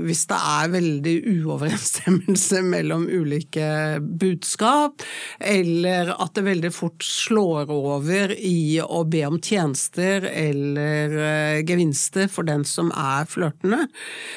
hvis 0.02 0.24
det 0.30 0.38
er 0.38 0.72
veldig 0.72 1.14
uoverensstemmelse 1.38 2.62
mellom 2.64 3.06
ulike 3.08 3.98
budskap, 4.20 5.04
eller 5.40 6.12
at 6.14 6.34
det 6.36 6.44
veldig 6.46 6.72
fort 6.74 7.04
slår 7.04 7.72
over 7.72 8.32
i 8.36 8.80
å 8.84 9.02
be 9.08 9.24
om 9.28 9.38
tjenester 9.40 10.24
eller 10.28 11.14
uh, 11.18 11.58
gevinster 11.66 12.28
for 12.32 12.48
den 12.48 12.64
som 12.68 12.90
er 12.92 13.28
flørtende. 13.28 13.86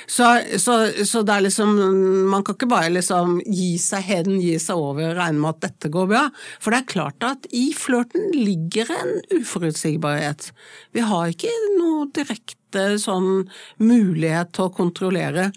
Så, 0.08 0.28
så, 0.60 0.78
så, 1.08 1.24
det 1.26 1.36
er 1.36 1.46
liksom 1.48 1.72
Man 2.32 2.44
kan 2.46 2.56
ikke 2.56 2.70
bare 2.72 2.92
liksom 2.94 3.40
gi 3.46 3.74
seg 3.82 4.06
hen, 4.08 4.40
gi 4.42 4.58
seg 4.62 4.80
over, 4.80 5.16
regne 5.18 5.42
med 5.42 5.56
at 5.56 5.70
dette 5.70 5.92
går 5.94 6.10
bra. 6.12 6.26
For 6.62 6.74
det 6.74 6.82
er 6.82 6.92
klart 6.92 7.28
at 7.28 7.41
i 7.50 7.72
flørten 7.78 8.32
ligger 8.36 8.92
en 8.94 9.20
uforutsigbarhet. 9.42 10.52
Vi 10.94 11.04
har 11.06 11.34
ikke 11.34 11.52
noe 11.80 12.08
direkte 12.16 12.61
lite 12.72 13.00
sånn 13.00 13.48
mulighet 13.80 14.54
til 14.56 14.68
å 14.68 14.74
kontrollere. 14.76 15.52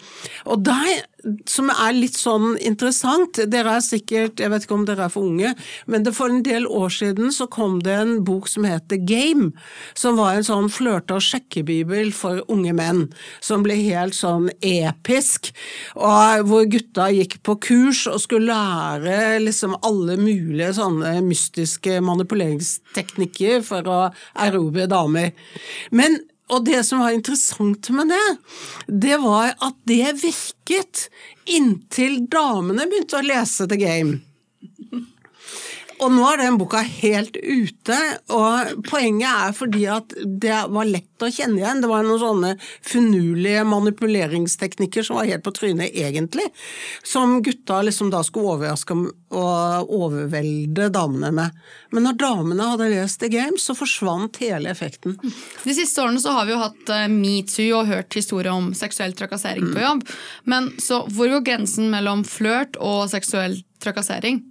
Og 0.47 0.65
det 0.65 1.05
som 1.49 1.71
er 1.73 1.95
litt 1.97 2.17
sånn 2.19 2.59
interessant, 2.61 3.39
dere 3.49 3.79
er 3.79 3.85
sikkert, 3.85 4.41
jeg 4.41 4.51
vet 4.53 4.67
ikke 4.67 4.77
om 4.77 4.85
dere 4.85 5.07
er 5.07 5.13
for 5.13 5.25
unge, 5.25 5.55
men 5.87 6.05
for 6.13 6.29
en 6.29 6.43
del 6.45 6.67
år 6.67 6.93
siden 6.93 7.33
så 7.33 7.47
kom 7.49 7.79
det 7.85 7.95
en 7.97 8.19
bok 8.25 8.49
som 8.51 8.67
heter 8.69 9.01
Game, 9.01 9.53
som 9.95 10.19
var 10.19 10.35
en 10.35 10.45
sånn 10.45 10.69
flørte- 10.69 11.17
og 11.17 11.25
sjekkebibel 11.25 12.13
for 12.13 12.43
unge 12.53 12.75
menn, 12.77 13.07
som 13.41 13.65
ble 13.65 13.79
helt 13.81 14.17
sånn 14.17 14.51
episk, 14.61 15.53
og 15.97 16.45
hvor 16.49 16.69
gutta 16.69 17.09
gikk 17.15 17.41
på 17.47 17.57
kurs 17.71 18.05
og 18.11 18.21
skulle 18.21 18.53
lære 18.53 19.41
liksom 19.41 19.79
alle 19.81 20.19
mulige 20.21 20.75
sånne 20.77 21.17
mystiske 21.25 22.03
manipuleringsteknikker 22.05 23.65
for 23.65 23.89
å 23.89 24.01
erobre 24.45 24.87
damer. 24.91 25.33
Men 25.91 26.21
og 26.53 26.65
det 26.67 26.83
som 26.85 27.01
var 27.01 27.15
interessant 27.17 27.89
med 27.95 28.13
det, 28.13 28.37
det 28.87 29.17
var 29.23 29.55
at 29.65 29.77
det 29.89 30.13
virket 30.21 31.07
inntil 31.49 32.25
damene 32.31 32.89
begynte 32.91 33.21
å 33.21 33.25
lese 33.25 33.69
The 33.71 33.81
Game. 33.81 34.21
Og 36.03 36.13
nå 36.13 36.25
er 36.29 36.41
den 36.43 36.59
boka 36.59 36.81
helt 36.85 37.37
ute, 37.37 37.99
og 38.35 38.85
poenget 38.89 39.29
er 39.31 39.55
fordi 39.57 39.85
at 39.91 40.15
det 40.25 40.61
var 40.73 40.89
lett 40.89 41.25
å 41.25 41.31
kjenne 41.31 41.61
igjen. 41.61 41.83
Det 41.83 41.91
var 41.91 42.07
noen 42.07 42.21
sånne 42.21 42.53
finurlige 42.85 43.65
manipuleringsteknikker 43.69 45.07
som 45.07 45.19
var 45.21 45.29
helt 45.31 45.45
på 45.47 45.55
trynet, 45.55 45.95
egentlig. 45.95 46.47
Som 47.07 47.39
gutta 47.45 47.81
liksom 47.87 48.11
da 48.13 48.23
skulle 48.27 48.57
overraske 48.57 48.97
og 49.35 49.93
overvelde 49.95 50.91
damene 50.95 51.33
med. 51.35 51.61
Men 51.95 52.09
når 52.09 52.19
damene 52.23 52.71
hadde 52.73 52.91
lest 52.93 53.21
The 53.23 53.31
Game, 53.33 53.59
så 53.61 53.77
forsvant 53.79 54.39
hele 54.43 54.71
effekten. 54.73 55.17
De 55.65 55.77
siste 55.77 56.03
årene 56.03 56.23
så 56.23 56.35
har 56.37 56.49
vi 56.49 56.55
jo 56.55 56.63
hatt 56.63 56.95
eh, 56.95 57.07
metoo 57.11 57.81
og 57.81 57.91
hørt 57.91 58.19
historier 58.19 58.53
om 58.55 58.73
seksuell 58.77 59.15
trakassering 59.17 59.71
på 59.75 59.85
jobb. 59.85 60.03
Men 60.51 60.73
så 60.83 61.05
hvor 61.11 61.31
går 61.37 61.47
grensen 61.47 61.91
mellom 61.93 62.25
flørt 62.29 62.79
og 62.83 63.07
seksuell 63.13 63.61
trakassering? 63.85 64.43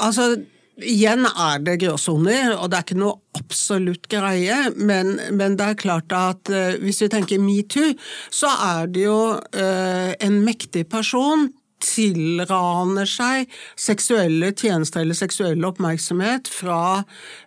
Altså, 0.00 0.32
igjen 0.80 1.26
er 1.28 1.60
det 1.64 1.78
gråsoner, 1.82 2.54
og 2.56 2.70
det 2.70 2.78
er 2.78 2.86
ikke 2.86 3.00
noe 3.02 3.18
absolutt 3.38 4.08
greie, 4.10 4.58
men, 4.76 5.18
men 5.36 5.56
det 5.60 5.66
er 5.66 5.80
klart 5.80 6.14
at 6.16 6.52
uh, 6.52 6.76
hvis 6.80 7.02
vi 7.04 7.10
tenker 7.12 7.42
metoo, 7.42 7.92
så 8.32 8.52
er 8.70 8.90
det 8.92 9.04
jo 9.04 9.20
uh, 9.36 10.10
en 10.16 10.40
mektig 10.46 10.86
person 10.90 11.48
tilraner 11.80 13.08
seg 13.08 13.50
seksuelle 13.78 14.52
tjenester 14.52 15.04
eller 15.04 15.16
seksuell 15.18 15.64
oppmerksomhet 15.66 16.50
fra 16.52 17.02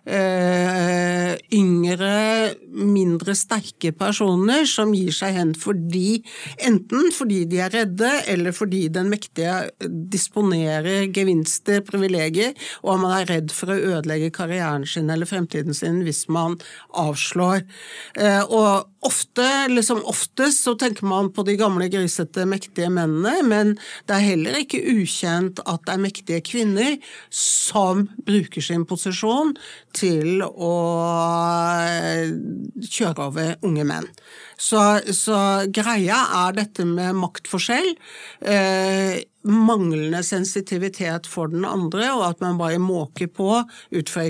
eh, 0.06 1.34
yngre, 1.54 2.54
mindre 2.74 3.36
sterke 3.38 3.92
personer 3.96 4.66
som 4.68 4.94
gir 4.96 5.14
seg 5.14 5.36
hen 5.38 5.54
fordi 5.58 6.20
enten 6.66 7.10
fordi 7.14 7.44
de 7.50 7.60
er 7.64 7.74
redde, 7.74 8.10
eller 8.30 8.54
fordi 8.54 8.86
den 8.92 9.10
mektige 9.12 9.70
disponerer 10.12 11.08
gevinster, 11.14 11.82
privilegier, 11.86 12.54
og 12.82 13.02
man 13.04 13.16
er 13.20 13.30
redd 13.30 13.54
for 13.54 13.72
å 13.72 13.78
ødelegge 13.94 14.32
karrieren 14.34 14.86
sin 14.88 15.10
eller 15.12 15.28
fremtiden 15.28 15.76
sin 15.76 16.02
hvis 16.06 16.24
man 16.32 16.58
avslår. 16.90 17.64
Eh, 18.18 18.42
og 18.44 18.90
ofte, 19.04 19.46
liksom 19.70 20.02
oftest, 20.08 20.64
så 20.64 20.74
tenker 20.80 21.06
man 21.08 21.30
på 21.34 21.44
de 21.46 21.56
gamle, 21.60 21.88
grisete, 21.92 22.46
mektige 22.48 22.90
mennene, 22.92 23.36
men 23.46 23.74
det 24.08 24.16
er 24.16 24.23
heller 24.24 24.58
ikke 24.60 24.82
ukjent 24.94 25.60
at 25.64 25.84
det 25.86 25.94
er 25.94 26.02
mektige 26.02 26.40
kvinner 26.44 26.96
som 27.34 28.06
bruker 28.26 28.64
sin 28.64 28.86
posisjon 28.88 29.54
til 29.96 30.42
å 30.44 30.72
eh, 31.84 32.32
kjøre 32.88 33.28
over 33.28 33.54
unge 33.66 33.86
menn. 33.88 34.08
Så, 34.56 34.80
så 35.14 35.38
greia 35.74 36.20
er 36.46 36.58
dette 36.58 36.86
med 36.88 37.16
maktforskjell. 37.18 37.94
Eh, 38.40 39.22
manglende 39.44 40.22
sensitivitet 40.24 41.26
for 41.28 41.52
den 41.52 41.64
andre, 41.68 42.08
og 42.16 42.24
at 42.30 42.40
man 42.40 42.58
bare 42.58 42.80
måker 42.80 43.28
på 43.28 43.48
ut 43.92 44.10
fra 44.10 44.24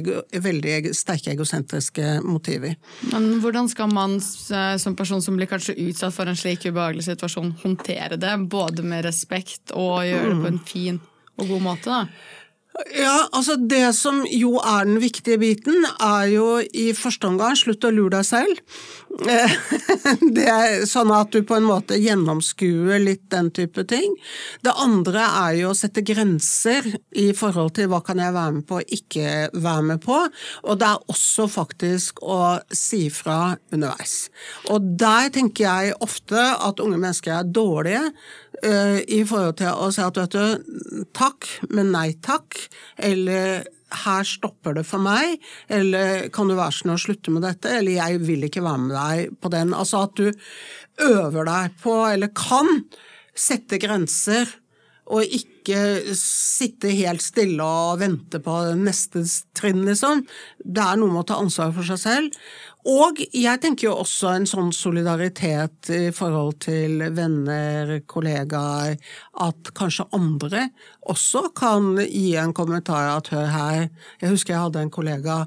veldig 0.44 0.94
sterke 0.96 1.34
egosentriske 1.34 2.18
motiver. 2.26 2.74
Men 3.12 3.38
hvordan 3.42 3.70
skal 3.70 3.92
man 3.94 4.18
eh, 4.18 4.76
som 4.82 4.96
person 4.98 5.22
som 5.22 5.38
blir 5.38 5.50
kanskje 5.50 5.76
utsatt 5.86 6.16
for 6.16 6.30
en 6.30 6.38
slik 6.38 6.66
ubehagelig 6.66 7.06
situasjon, 7.08 7.54
håndtere 7.62 8.18
det? 8.20 8.36
Både 8.50 8.86
med 8.86 9.06
respekt 9.06 9.74
og 9.74 10.02
gjøre 10.08 10.32
det 10.32 10.40
på 10.42 10.52
en 10.52 10.64
fin 10.66 11.02
og 11.38 11.50
god 11.50 11.62
måte? 11.62 11.90
da? 11.90 12.06
Ja, 12.74 13.28
altså 13.30 13.54
Det 13.56 13.94
som 13.94 14.24
jo 14.26 14.56
er 14.58 14.88
den 14.88 14.98
viktige 14.98 15.38
biten, 15.38 15.84
er 16.02 16.26
jo 16.32 16.58
i 16.58 16.88
første 16.96 17.28
omgang 17.30 17.54
slutt 17.54 17.86
å 17.86 17.92
lure 17.94 18.16
deg 18.16 18.26
selv. 18.26 18.58
Det 20.34 20.46
er 20.50 20.82
Sånn 20.90 21.12
at 21.14 21.30
du 21.30 21.44
på 21.46 21.54
en 21.54 21.68
måte 21.68 21.94
gjennomskuer 22.02 22.98
litt 22.98 23.28
den 23.30 23.52
type 23.54 23.84
ting. 23.86 24.16
Det 24.66 24.74
andre 24.82 25.22
er 25.44 25.60
jo 25.60 25.70
å 25.70 25.78
sette 25.78 26.02
grenser 26.02 26.88
i 27.14 27.28
forhold 27.36 27.76
til 27.78 27.92
hva 27.92 28.02
kan 28.02 28.18
jeg 28.18 28.34
være 28.34 28.56
med 28.58 28.66
på 28.66 28.80
og 28.80 28.96
ikke 28.98 29.28
være 29.54 29.86
med 29.92 30.02
på. 30.02 30.18
Og 30.66 30.80
det 30.80 30.90
er 30.90 31.14
også 31.14 31.46
faktisk 31.50 32.24
å 32.26 32.56
si 32.74 33.06
fra 33.14 33.54
underveis. 33.70 34.16
Og 34.74 34.94
der 34.98 35.30
tenker 35.34 35.68
jeg 35.68 35.98
ofte 36.02 36.42
at 36.42 36.82
unge 36.82 36.98
mennesker 36.98 37.38
er 37.38 37.54
dårlige 37.54 38.02
uh, 38.66 38.98
i 38.98 39.22
forhold 39.28 39.60
til 39.62 39.78
å 39.78 39.90
si 39.94 40.02
at 40.04 40.18
vet 40.18 40.34
du, 40.34 41.04
takk, 41.16 41.48
men 41.70 41.94
nei 41.94 42.08
takk 42.24 42.63
eller 42.96 43.64
her 44.04 44.26
stopper 44.26 44.74
det 44.78 44.84
for 44.88 45.02
meg, 45.02 45.38
eller 45.70 46.28
kan 46.34 46.50
du 46.50 46.56
være 46.58 46.74
snill 46.80 46.96
å 46.96 47.02
slutte 47.04 47.34
med 47.34 47.44
dette, 47.46 47.70
eller 47.78 47.98
jeg 48.00 48.22
vil 48.24 48.48
ikke 48.48 48.64
være 48.64 48.82
med 48.86 48.96
deg 48.96 49.38
på 49.40 49.52
den. 49.54 49.74
Altså 49.76 50.04
at 50.08 50.18
du 50.18 50.30
øver 51.04 51.48
deg 51.50 51.78
på, 51.82 51.96
eller 52.10 52.34
kan, 52.34 52.84
sette 53.34 53.80
grenser, 53.82 54.50
og 55.04 55.26
ikke 55.36 56.14
sitte 56.16 56.88
helt 56.96 57.20
stille 57.20 57.64
og 57.64 57.98
vente 58.00 58.40
på 58.40 58.54
neste 58.78 59.24
trinn, 59.56 59.82
liksom. 59.84 60.22
Det 60.64 60.80
er 60.84 61.00
noe 61.00 61.12
med 61.12 61.24
å 61.24 61.28
ta 61.28 61.40
ansvar 61.42 61.74
for 61.76 61.84
seg 61.88 62.00
selv. 62.00 62.38
Og 62.84 63.20
jeg 63.32 63.60
tenker 63.62 63.86
jo 63.86 63.94
også 64.02 64.28
en 64.34 64.46
sånn 64.48 64.68
solidaritet 64.76 65.88
i 65.94 66.10
forhold 66.12 66.58
til 66.66 67.00
venner, 67.16 67.94
kollegaer, 68.04 68.98
at 69.40 69.70
kanskje 69.76 70.04
andre 70.12 70.66
også 71.08 71.46
kan 71.56 71.94
gi 72.02 72.34
en 72.40 72.52
kommentar 72.56 73.08
at 73.14 73.30
hør 73.32 73.48
her, 73.48 73.86
jeg 74.20 74.34
husker 74.34 74.52
jeg 74.52 74.66
hadde 74.66 74.82
en 74.84 74.92
kollega 74.92 75.38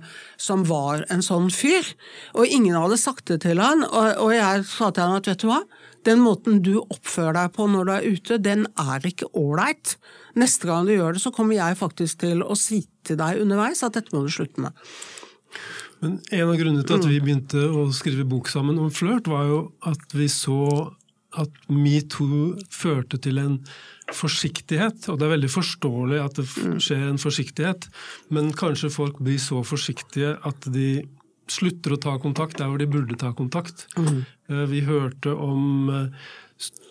som 0.41 0.65
var 0.65 1.03
en 1.13 1.21
sånn 1.25 1.51
fyr, 1.53 1.85
og 2.33 2.49
ingen 2.49 2.77
hadde 2.77 2.97
sagt 3.01 3.29
det 3.29 3.43
til 3.45 3.61
han, 3.61 3.85
og, 3.85 4.33
jeg 4.33 4.65
sa 4.69 4.89
til 4.89 5.05
han 5.05 5.21
at 5.21 5.29
vet 5.29 5.45
du 5.45 5.51
hva, 5.51 5.61
den 6.09 6.23
måten 6.23 6.63
du 6.65 6.79
oppfører 6.79 7.35
deg 7.37 7.53
på 7.53 7.67
når 7.69 7.85
du 7.85 7.93
er 7.93 8.09
ute, 8.17 8.39
den 8.41 8.65
er 8.79 9.05
ikke 9.05 9.29
ålreit. 9.37 9.97
Neste 10.39 10.69
gang 10.69 10.87
du 10.87 10.95
gjør 10.95 11.17
det, 11.17 11.21
så 11.21 11.33
kommer 11.35 11.57
jeg 11.57 11.77
faktisk 11.77 12.23
til 12.23 12.41
å 12.45 12.57
si 12.57 12.85
til 13.05 13.19
deg 13.19 13.43
underveis 13.43 13.83
at 13.85 13.97
dette 13.97 14.15
må 14.15 14.23
du 14.25 14.31
slutte 14.31 14.63
med. 14.63 14.87
Men 16.03 16.19
En 16.31 16.51
av 16.51 16.57
grunnene 16.59 16.85
til 16.85 16.99
at 16.99 17.09
vi 17.09 17.19
begynte 17.23 17.67
å 17.73 17.87
skrive 17.95 18.27
bok 18.29 18.51
sammen 18.51 18.79
om 18.81 18.91
flørt, 18.93 19.29
var 19.31 19.47
jo 19.49 19.59
at 19.89 20.03
vi 20.13 20.29
så 20.31 20.61
at 21.37 21.53
metoo 21.69 22.55
førte 22.73 23.19
til 23.21 23.39
en 23.41 23.57
forsiktighet. 24.15 25.09
Og 25.11 25.19
det 25.19 25.27
er 25.27 25.35
veldig 25.35 25.51
forståelig 25.51 26.21
at 26.23 26.39
det 26.39 26.47
skjer 26.83 27.05
en 27.09 27.21
forsiktighet, 27.21 27.89
men 28.33 28.53
kanskje 28.57 28.93
folk 28.93 29.19
blir 29.23 29.39
så 29.41 29.61
forsiktige 29.67 30.37
at 30.47 30.69
de 30.73 31.03
slutter 31.51 31.95
å 31.95 32.01
ta 32.03 32.17
kontakt 32.19 32.59
der 32.59 32.71
hvor 32.71 32.81
de 32.81 32.89
burde 32.91 33.15
ta 33.19 33.31
kontakt. 33.35 33.85
Mm. 33.99 34.23
Vi 34.71 34.81
hørte 34.87 35.31
om 35.31 35.91
eh, 35.91 36.27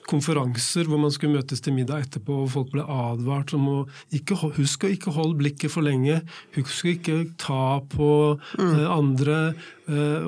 konferanser 0.06 0.86
hvor 0.86 1.00
man 1.02 1.12
skulle 1.14 1.36
møtes 1.38 1.62
til 1.62 1.74
middag 1.74 2.06
etterpå, 2.06 2.44
og 2.44 2.52
folk 2.52 2.72
ble 2.74 2.84
advart 2.86 3.54
om 3.56 3.68
å 3.70 3.78
ikke, 4.14 4.38
husk 4.58 4.86
å 4.86 4.92
ikke 4.92 5.14
holde 5.16 5.38
blikket 5.40 5.72
for 5.74 5.86
lenge, 5.86 6.20
husk 6.56 6.86
å 6.86 6.92
ikke 6.92 7.18
ta 7.42 7.80
på 7.92 8.10
mm. 8.58 8.68
eh, 8.70 8.86
andre, 8.90 9.40
Eh, 9.86 10.24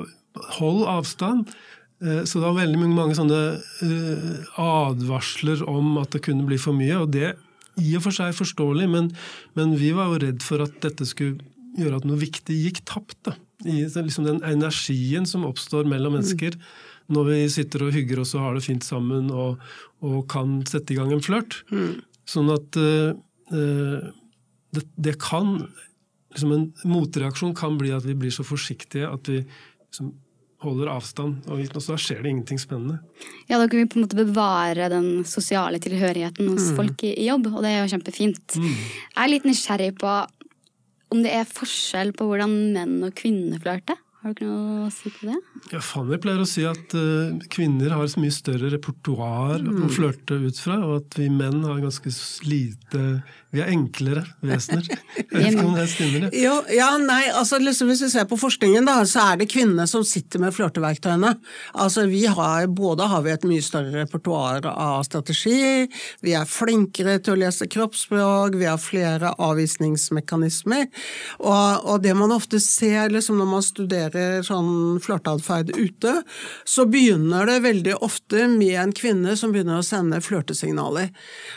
hold 0.55 0.85
avstand. 0.87 1.49
Uh, 1.99 2.21
så 2.23 2.39
det 2.39 2.45
var 2.45 2.61
veldig 2.61 2.77
mange 2.79 3.15
sånne 3.17 3.39
advarsler 4.55 5.65
om 5.67 5.97
at 5.99 6.13
det 6.15 6.21
kunne 6.29 6.45
bli 6.47 6.55
for 6.55 6.71
mye, 6.71 6.95
og 6.95 7.09
det 7.11 7.33
i 7.75 7.89
og 7.97 8.05
for 8.05 8.15
seg 8.15 8.37
forståelig, 8.37 8.85
men, 8.87 9.09
men 9.59 9.73
vi 9.75 9.89
var 9.97 10.13
jo 10.13 10.21
redd 10.23 10.45
for 10.45 10.63
at 10.63 10.77
dette 10.85 11.03
skulle 11.09 11.43
gjøre 11.75 11.99
at 11.99 12.07
noe 12.07 12.21
viktig 12.21 12.55
gikk 12.55 12.79
tapt. 12.87 13.17
Da. 13.27 13.35
I 13.67 13.83
liksom 13.91 14.29
den 14.29 14.39
energien 14.47 15.27
som 15.27 15.43
oppstår 15.47 15.91
mellom 15.91 16.15
mm. 16.15 16.21
mennesker. 16.21 16.55
Mm 16.55 16.88
når 17.09 17.29
vi 17.31 17.39
sitter 17.51 17.85
og 17.85 17.95
hygger 17.95 18.21
oss 18.23 18.35
og 18.37 18.45
har 18.45 18.57
det 18.57 18.65
fint 18.65 18.85
sammen 18.85 19.31
og, 19.33 19.59
og 20.05 20.21
kan 20.31 20.59
sette 20.69 20.93
i 20.93 20.99
gang 20.99 21.11
en 21.13 21.23
flørt. 21.25 21.61
Mm. 21.73 21.99
Sånn 22.29 22.51
at 22.53 22.77
uh, 22.77 23.17
det, 24.75 24.85
det, 25.01 25.15
kan 25.21 25.55
liksom 26.29 26.51
En 26.53 26.65
motreaksjon 26.85 27.55
kan 27.57 27.79
bli 27.79 27.89
at 27.95 28.05
vi 28.05 28.13
blir 28.17 28.33
så 28.33 28.45
forsiktige 28.45 29.09
at 29.09 29.31
vi 29.31 29.39
liksom, 29.41 30.11
holder 30.61 30.91
avstand, 30.91 31.47
og, 31.47 31.61
så 31.79 31.95
skjer 31.99 32.19
det 32.21 32.33
ingenting 32.33 32.59
spennende. 32.59 32.99
Ja, 33.47 33.57
Da 33.57 33.67
kan 33.67 33.79
vi 33.79 33.87
på 33.87 33.97
en 33.97 34.05
måte 34.05 34.19
bevare 34.19 34.89
den 34.91 35.23
sosiale 35.25 35.79
tilhørigheten 35.81 36.51
hos 36.51 36.69
mm. 36.69 36.75
folk 36.75 37.05
i, 37.07 37.13
i, 37.15 37.29
jobb, 37.29 37.47
og 37.53 37.63
det 37.63 37.71
er 37.71 37.79
jo 37.79 37.93
kjempefint. 37.93 38.57
Mm. 38.59 38.75
Jeg 38.75 39.23
er 39.23 39.31
litt 39.31 39.47
nysgjerrig 39.47 39.93
på 40.01 40.11
om 41.09 41.23
det 41.23 41.31
er 41.33 41.49
forskjell 41.49 42.11
på 42.13 42.27
hvordan 42.29 42.53
menn 42.75 42.99
og 43.07 43.15
kvinner 43.17 43.61
flørter? 43.63 43.97
Har 44.19 44.33
du 44.33 44.35
ikke 44.35 44.49
noe 44.49 44.87
å 44.87 44.91
si 44.91 45.09
på 45.15 45.29
det? 45.29 45.37
Ja, 45.71 45.79
Fanny 45.79 46.17
pleier 46.19 46.41
å 46.43 46.47
si 46.49 46.65
at 46.67 46.91
uh, 46.97 47.37
kvinner 47.53 47.93
har 47.95 48.09
så 48.11 48.19
mye 48.19 48.35
større 48.35 48.71
repertoar 48.73 49.63
mm. 49.63 49.77
å 49.85 49.91
flørte 49.95 50.35
ut 50.43 50.59
fra, 50.59 50.75
og 50.83 50.95
at 50.97 51.19
vi 51.21 51.29
menn 51.31 51.61
har 51.63 51.79
ganske 51.79 52.11
lite 52.43 53.03
vi 53.49 53.63
er 53.63 53.71
enklere 53.73 54.21
vesener. 54.45 54.85
Jeg 55.17 55.29
vet 55.31 55.55
ikke 55.55 55.65
om 55.65 55.77
det 55.77 55.87
stemmer? 55.89 56.25
Jo, 56.37 56.53
ja, 56.69 56.89
nei, 57.01 57.23
altså 57.33 57.57
liksom 57.61 57.89
Hvis 57.89 58.03
vi 58.05 58.09
ser 58.13 58.27
på 58.29 58.37
forskningen, 58.37 58.85
da, 58.85 58.99
så 59.09 59.23
er 59.31 59.39
det 59.41 59.49
kvinnene 59.49 59.87
som 59.89 60.03
sitter 60.05 60.41
med 60.43 60.53
flørteverktøyene. 60.53 61.31
Altså, 61.73 62.05
vi 62.11 62.25
har, 62.29 62.67
Både 62.69 63.07
har 63.09 63.23
vi 63.25 63.33
et 63.33 63.47
mye 63.49 63.63
større 63.65 64.03
repertoar 64.03 64.67
av 64.69 65.01
strategier, 65.07 65.87
vi 66.21 66.35
er 66.37 66.45
flinkere 66.49 67.17
til 67.23 67.33
å 67.33 67.39
lese 67.41 67.65
kroppsspråk, 67.71 68.57
vi 68.59 68.67
har 68.69 68.77
flere 68.81 69.33
avvisningsmekanismer. 69.41 70.85
Og, 71.41 71.89
og 71.89 72.05
det 72.05 72.13
man 72.17 72.35
ofte 72.35 72.61
ser 72.61 73.09
liksom, 73.13 73.39
når 73.41 73.49
man 73.49 73.65
studerer 73.65 74.45
sånn 74.45 74.99
flørteatferd 75.01 75.73
ute, 75.73 76.19
så 76.69 76.85
begynner 76.89 77.49
det 77.49 77.59
veldig 77.65 77.97
ofte 78.05 78.45
med 78.51 78.77
en 78.83 78.93
kvinne 78.95 79.33
som 79.39 79.53
begynner 79.55 79.81
å 79.81 79.85
sende 79.85 80.21
flørtesignaler. 80.23 81.09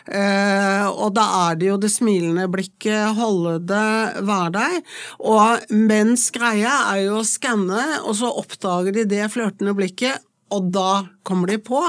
Eh, 0.08 0.88
og 0.88 1.12
da 1.18 1.28
er 1.50 1.60
det 1.60 1.68
jo 1.68 1.81
det 1.82 1.92
smilende 1.92 2.48
blikket, 2.52 3.14
holde 3.18 3.58
det, 3.68 4.24
være 4.28 4.50
der. 4.56 4.76
Og 5.20 5.72
menns 5.74 6.28
greie 6.34 6.68
er 6.68 7.04
jo 7.06 7.20
å 7.20 7.26
skanne, 7.26 7.84
og 8.02 8.16
så 8.18 8.30
oppdager 8.42 8.94
de 8.96 9.06
det 9.10 9.30
flørtende 9.32 9.74
blikket, 9.78 10.22
og 10.52 10.68
da 10.72 11.04
kommer 11.24 11.48
de 11.48 11.56
på. 11.64 11.80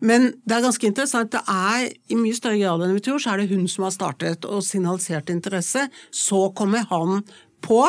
Men 0.00 0.30
det 0.48 0.56
er 0.56 0.64
ganske 0.64 0.88
interessant. 0.88 1.32
Det 1.34 1.42
er 1.44 1.90
i 2.08 2.16
mye 2.16 2.36
større 2.36 2.60
grad 2.60 2.84
enn 2.84 2.96
vi 2.96 3.04
tror, 3.04 3.20
så 3.20 3.34
er 3.34 3.42
det 3.42 3.50
hun 3.52 3.66
som 3.68 3.84
har 3.84 3.94
startet 3.94 4.48
og 4.48 4.64
signalisert 4.64 5.32
interesse. 5.34 5.88
Så 6.08 6.48
kommer 6.56 6.88
han 6.88 7.22
på. 7.64 7.82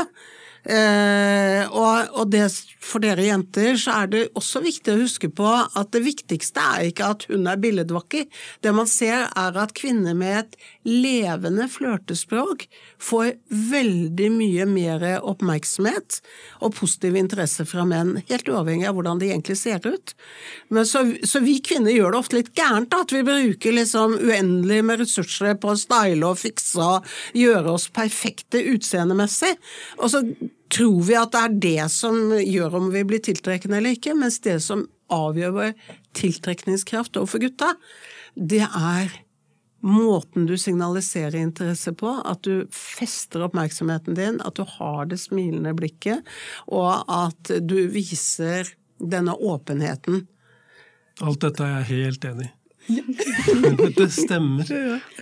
Eh, 0.69 1.63
og, 1.73 2.11
og 2.13 2.29
det, 2.29 2.43
for 2.83 3.01
dere 3.01 3.25
jenter 3.25 3.73
så 3.79 3.95
er 4.03 4.09
det 4.11 4.19
også 4.37 4.61
viktig 4.61 4.93
å 4.93 4.99
huske 4.99 5.29
på 5.33 5.47
at 5.49 5.89
det 5.95 6.03
viktigste 6.05 6.61
er 6.61 6.89
ikke 6.91 7.07
at 7.15 7.25
hun 7.31 7.49
er 7.49 7.61
billedvakker. 7.61 8.27
Det 8.61 8.73
man 8.77 8.89
ser 8.89 9.25
er 9.27 9.57
at 9.57 9.73
kvinner 9.77 10.13
med 10.17 10.43
et 10.43 10.59
levende 10.85 11.65
flørtespråk 11.73 12.67
får 13.01 13.31
veldig 13.71 14.29
mye 14.35 14.67
mer 14.69 15.07
oppmerksomhet 15.17 16.19
og 16.61 16.75
positiv 16.77 17.17
interesse 17.17 17.65
fra 17.65 17.87
menn, 17.89 18.19
helt 18.29 18.53
uavhengig 18.53 18.89
av 18.91 18.99
hvordan 18.99 19.23
de 19.23 19.31
egentlig 19.31 19.57
ser 19.57 19.81
ut. 19.89 20.13
Så, 20.85 21.03
så 21.25 21.41
vi 21.41 21.57
kvinner 21.65 21.95
gjør 21.95 22.13
det 22.13 22.21
ofte 22.21 22.39
litt 22.39 22.53
gærent, 22.57 22.93
at 22.93 23.15
vi 23.15 23.23
bruker 23.25 23.73
liksom 23.73 24.19
uendelig 24.19 24.83
med 24.85 25.01
ressurser 25.01 25.57
på 25.57 25.73
å 25.73 25.81
style 25.81 26.29
og 26.29 26.39
fikse 26.43 26.77
og 26.77 27.09
gjøre 27.37 27.73
oss 27.73 27.89
perfekte 27.93 28.61
utseendemessig. 28.75 29.55
Og 29.97 30.13
så 30.13 30.23
tror 30.73 31.01
vi 31.07 31.17
at 31.17 31.33
det 31.33 31.41
er 31.41 31.57
det 31.65 31.87
som 31.93 32.33
gjør 32.37 32.77
om 32.79 32.91
vi 32.93 33.05
blir 33.07 33.23
tiltrekkende 33.25 33.79
eller 33.79 33.97
ikke, 33.97 34.15
mens 34.17 34.39
det 34.45 34.59
som 34.65 34.85
avgjør 35.13 35.55
vår 35.55 35.73
tiltrekningskraft 36.17 37.17
overfor 37.17 37.41
gutta, 37.43 37.73
det 38.35 38.65
er 38.65 39.09
måten 39.79 40.45
du 40.45 40.57
signaliserer 40.59 41.39
interesse 41.39 41.93
på, 41.95 42.11
at 42.25 42.43
du 42.43 42.67
fester 42.75 43.45
oppmerksomheten 43.47 44.17
din, 44.17 44.41
at 44.43 44.59
du 44.59 44.65
har 44.67 45.07
det 45.09 45.21
smilende 45.21 45.73
blikket, 45.77 46.27
og 46.67 47.07
at 47.07 47.51
du 47.61 47.79
viser 47.91 48.67
denne 48.99 49.33
åpenheten. 49.33 50.25
Alt 51.23 51.43
dette 51.43 51.63
er 51.65 51.77
jeg 51.79 51.91
helt 51.93 52.31
enig 52.31 52.49
i. 52.49 52.55
det 53.97 54.07
stemmer. 54.09 54.65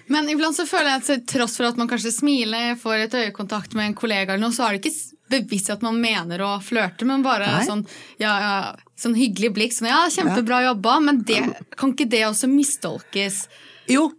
Men 0.07 0.29
iblant 0.31 0.55
så 0.55 0.63
føler 0.69 0.93
jeg 0.93 1.03
at 1.03 1.25
tross 1.27 1.57
for 1.59 1.67
at 1.67 1.79
man 1.79 1.89
kanskje 1.91 2.13
smiler, 2.15 2.77
får 2.79 3.07
et 3.07 3.17
øyekontakt 3.25 3.75
med 3.77 3.91
en 3.91 3.97
kollega, 3.97 4.33
eller 4.33 4.47
noe, 4.47 4.55
så 4.55 4.67
er 4.67 4.77
det 4.77 4.85
ikke 4.85 5.16
bevisst 5.31 5.71
at 5.73 5.83
man 5.85 5.99
mener 6.01 6.43
å 6.45 6.57
flørte, 6.63 7.07
men 7.09 7.25
bare 7.25 7.49
sånn, 7.67 7.83
ja, 8.21 8.35
ja, 8.43 8.53
sånn 8.99 9.17
hyggelig 9.17 9.53
blikk. 9.55 9.75
Sånn, 9.75 9.89
ja, 9.91 10.05
kjempebra 10.13 10.63
jobba, 10.69 10.99
men 11.03 11.23
det, 11.27 11.41
kan 11.79 11.95
ikke 11.95 12.09
det 12.11 12.23
også 12.29 12.49
mistolkes? 12.51 13.45
Jo, 13.91 14.09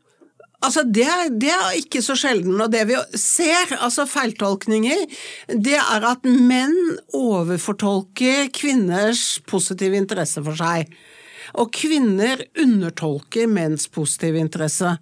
Altså 0.58 0.82
det, 0.82 1.06
det, 1.38 1.52
er 1.54 1.76
ikke 1.78 2.00
så 2.02 2.16
sjelden, 2.18 2.56
og 2.58 2.72
det 2.74 2.80
vi 2.88 2.96
ser, 3.14 3.76
altså 3.78 4.08
feiltolkninger, 4.10 5.04
det 5.54 5.76
er 5.78 6.06
at 6.08 6.26
menn 6.26 6.74
overfortolker 7.14 8.50
kvinners 8.50 9.38
positive 9.46 9.94
interesse 9.94 10.42
for 10.42 10.58
seg. 10.58 10.90
Og 11.62 11.70
kvinner 11.72 12.42
undertolker 12.58 13.46
menns 13.46 13.86
positive 13.86 14.42
interesse. 14.42 14.96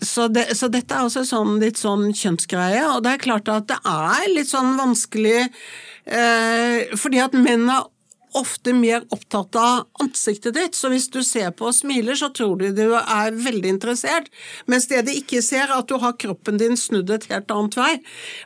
Så, 0.00 0.28
det, 0.30 0.44
så, 0.54 0.68
dette 0.70 0.94
er 0.94 1.08
også 1.08 1.24
sånn, 1.26 1.56
litt 1.58 1.80
sånn 1.80 2.12
kjønnsgreie, 2.14 2.84
og 2.92 3.02
det 3.02 3.16
er 3.16 3.22
klart 3.24 3.48
at 3.50 3.66
det 3.70 3.78
er 3.82 4.28
litt 4.30 4.50
sånn 4.50 4.76
vanskelig 4.78 5.40
eh, 5.42 6.94
fordi 6.94 7.18
at 7.24 7.34
menn 7.34 7.66
er 7.66 7.88
ofte 8.36 8.72
mer 8.76 9.04
opptatt 9.14 9.56
av 9.56 9.86
ansiktet 10.02 10.54
ditt, 10.54 10.76
så 10.76 10.90
hvis 10.92 11.08
du 11.12 11.20
ser 11.24 11.50
på 11.56 11.68
og 11.70 11.74
smiler, 11.76 12.16
så 12.18 12.28
tror 12.34 12.58
de 12.60 12.70
du 12.76 12.92
er 12.98 13.34
veldig 13.34 13.72
interessert, 13.72 14.28
mens 14.68 14.88
det 14.90 15.00
de 15.08 15.16
ikke 15.20 15.40
ser, 15.44 15.68
er 15.68 15.78
at 15.78 15.88
du 15.88 15.96
har 16.02 16.16
kroppen 16.20 16.60
din 16.60 16.76
snudd 16.78 17.10
et 17.14 17.28
helt 17.32 17.50
annet 17.54 17.78
vei, 17.78 17.92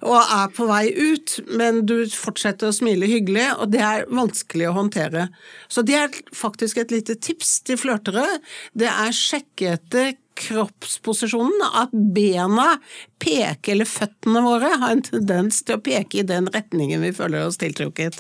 og 0.07 0.19
er 0.23 0.55
på 0.55 0.69
vei 0.71 0.85
ut, 0.95 1.37
men 1.51 1.83
du 1.88 1.97
fortsetter 2.09 2.71
å 2.71 2.77
smile 2.77 3.11
hyggelig, 3.11 3.49
og 3.59 3.73
det 3.75 3.83
er 3.87 4.07
vanskelig 4.12 4.71
å 4.71 4.77
håndtere. 4.79 5.29
Så 5.69 5.85
det 5.87 5.99
er 5.99 6.21
faktisk 6.37 6.81
et 6.83 6.95
lite 6.95 7.19
tips 7.19 7.59
til 7.67 7.81
flørtere. 7.81 8.27
Det 8.79 8.91
er 8.91 9.17
sjekke 9.17 9.77
etter 9.77 10.15
kroppsposisjonen, 10.35 11.62
at 11.75 11.92
bena 11.92 12.77
peker, 13.23 13.73
eller 13.75 13.88
føttene 13.88 14.42
våre 14.45 14.73
har 14.79 14.97
en 14.97 15.05
tendens 15.07 15.62
til 15.62 15.79
å 15.79 15.85
peke 15.85 16.23
i 16.23 16.27
den 16.27 16.51
retningen 16.53 17.05
vi 17.05 17.12
føler 17.16 17.47
oss 17.47 17.61
tiltrukket. 17.62 18.18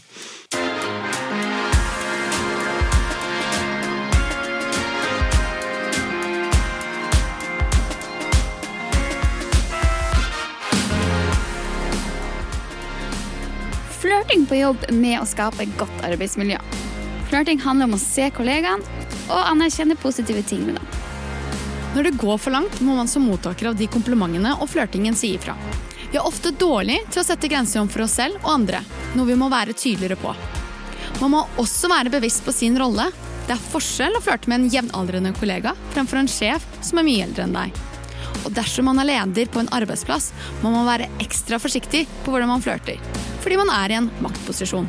Flørting 14.02 14.48
på 14.50 14.58
jobb 14.58 14.88
med 14.98 15.20
å 15.20 15.26
skape 15.28 15.62
et 15.62 15.76
godt 15.78 16.02
arbeidsmiljø. 16.04 16.58
Flørting 17.30 17.62
handler 17.62 17.88
om 17.88 17.94
å 17.96 18.02
se 18.02 18.26
kollegaene 18.34 19.06
og 19.30 19.38
anerkjenne 19.38 19.96
positive 20.02 20.42
ting 20.48 20.66
med 20.66 20.80
dem. 20.80 21.01
Når 21.92 22.02
det 22.02 22.10
går 22.16 22.38
for 22.40 22.54
langt, 22.54 22.80
må 22.80 22.94
man 22.96 23.08
som 23.08 23.26
mottaker 23.28 23.68
av 23.68 23.76
de 23.76 23.84
komplimentene 23.90 24.54
og 24.56 24.70
flørtingen 24.72 25.16
si 25.18 25.34
ifra. 25.36 25.52
Vi 26.12 26.16
er 26.16 26.24
ofte 26.24 26.54
dårlige 26.56 27.04
til 27.12 27.20
å 27.20 27.24
sette 27.26 27.50
grenser 27.52 27.84
for 27.92 28.06
oss 28.06 28.16
selv 28.16 28.40
og 28.40 28.48
andre, 28.54 28.80
noe 29.12 29.28
vi 29.28 29.36
må 29.36 29.50
være 29.52 29.76
tydeligere 29.76 30.16
på. 30.20 30.32
Man 31.20 31.34
må 31.34 31.44
også 31.60 31.92
være 31.92 32.12
bevisst 32.14 32.46
på 32.46 32.54
sin 32.56 32.80
rolle. 32.80 33.10
Det 33.44 33.56
er 33.56 33.68
forskjell 33.74 34.16
å 34.16 34.24
flørte 34.24 34.48
med 34.48 34.62
en 34.62 34.72
jevnaldrende 34.72 35.34
kollega 35.36 35.74
fremfor 35.92 36.22
en 36.22 36.32
sjef 36.32 36.64
som 36.80 37.02
er 37.02 37.08
mye 37.10 37.28
eldre 37.28 37.44
enn 37.44 37.56
deg. 37.60 37.80
Og 38.46 38.52
dersom 38.56 38.88
man 38.88 39.02
er 39.02 39.10
leder 39.12 39.52
på 39.52 39.60
en 39.60 39.72
arbeidsplass, 39.76 40.32
må 40.64 40.72
man 40.72 40.88
være 40.88 41.12
ekstra 41.20 41.60
forsiktig 41.60 42.06
på 42.24 42.32
hvordan 42.32 42.54
man 42.54 42.64
flørter, 42.64 43.00
fordi 43.44 43.60
man 43.60 43.72
er 43.82 43.92
i 43.92 44.00
en 44.00 44.12
maktposisjon. 44.24 44.88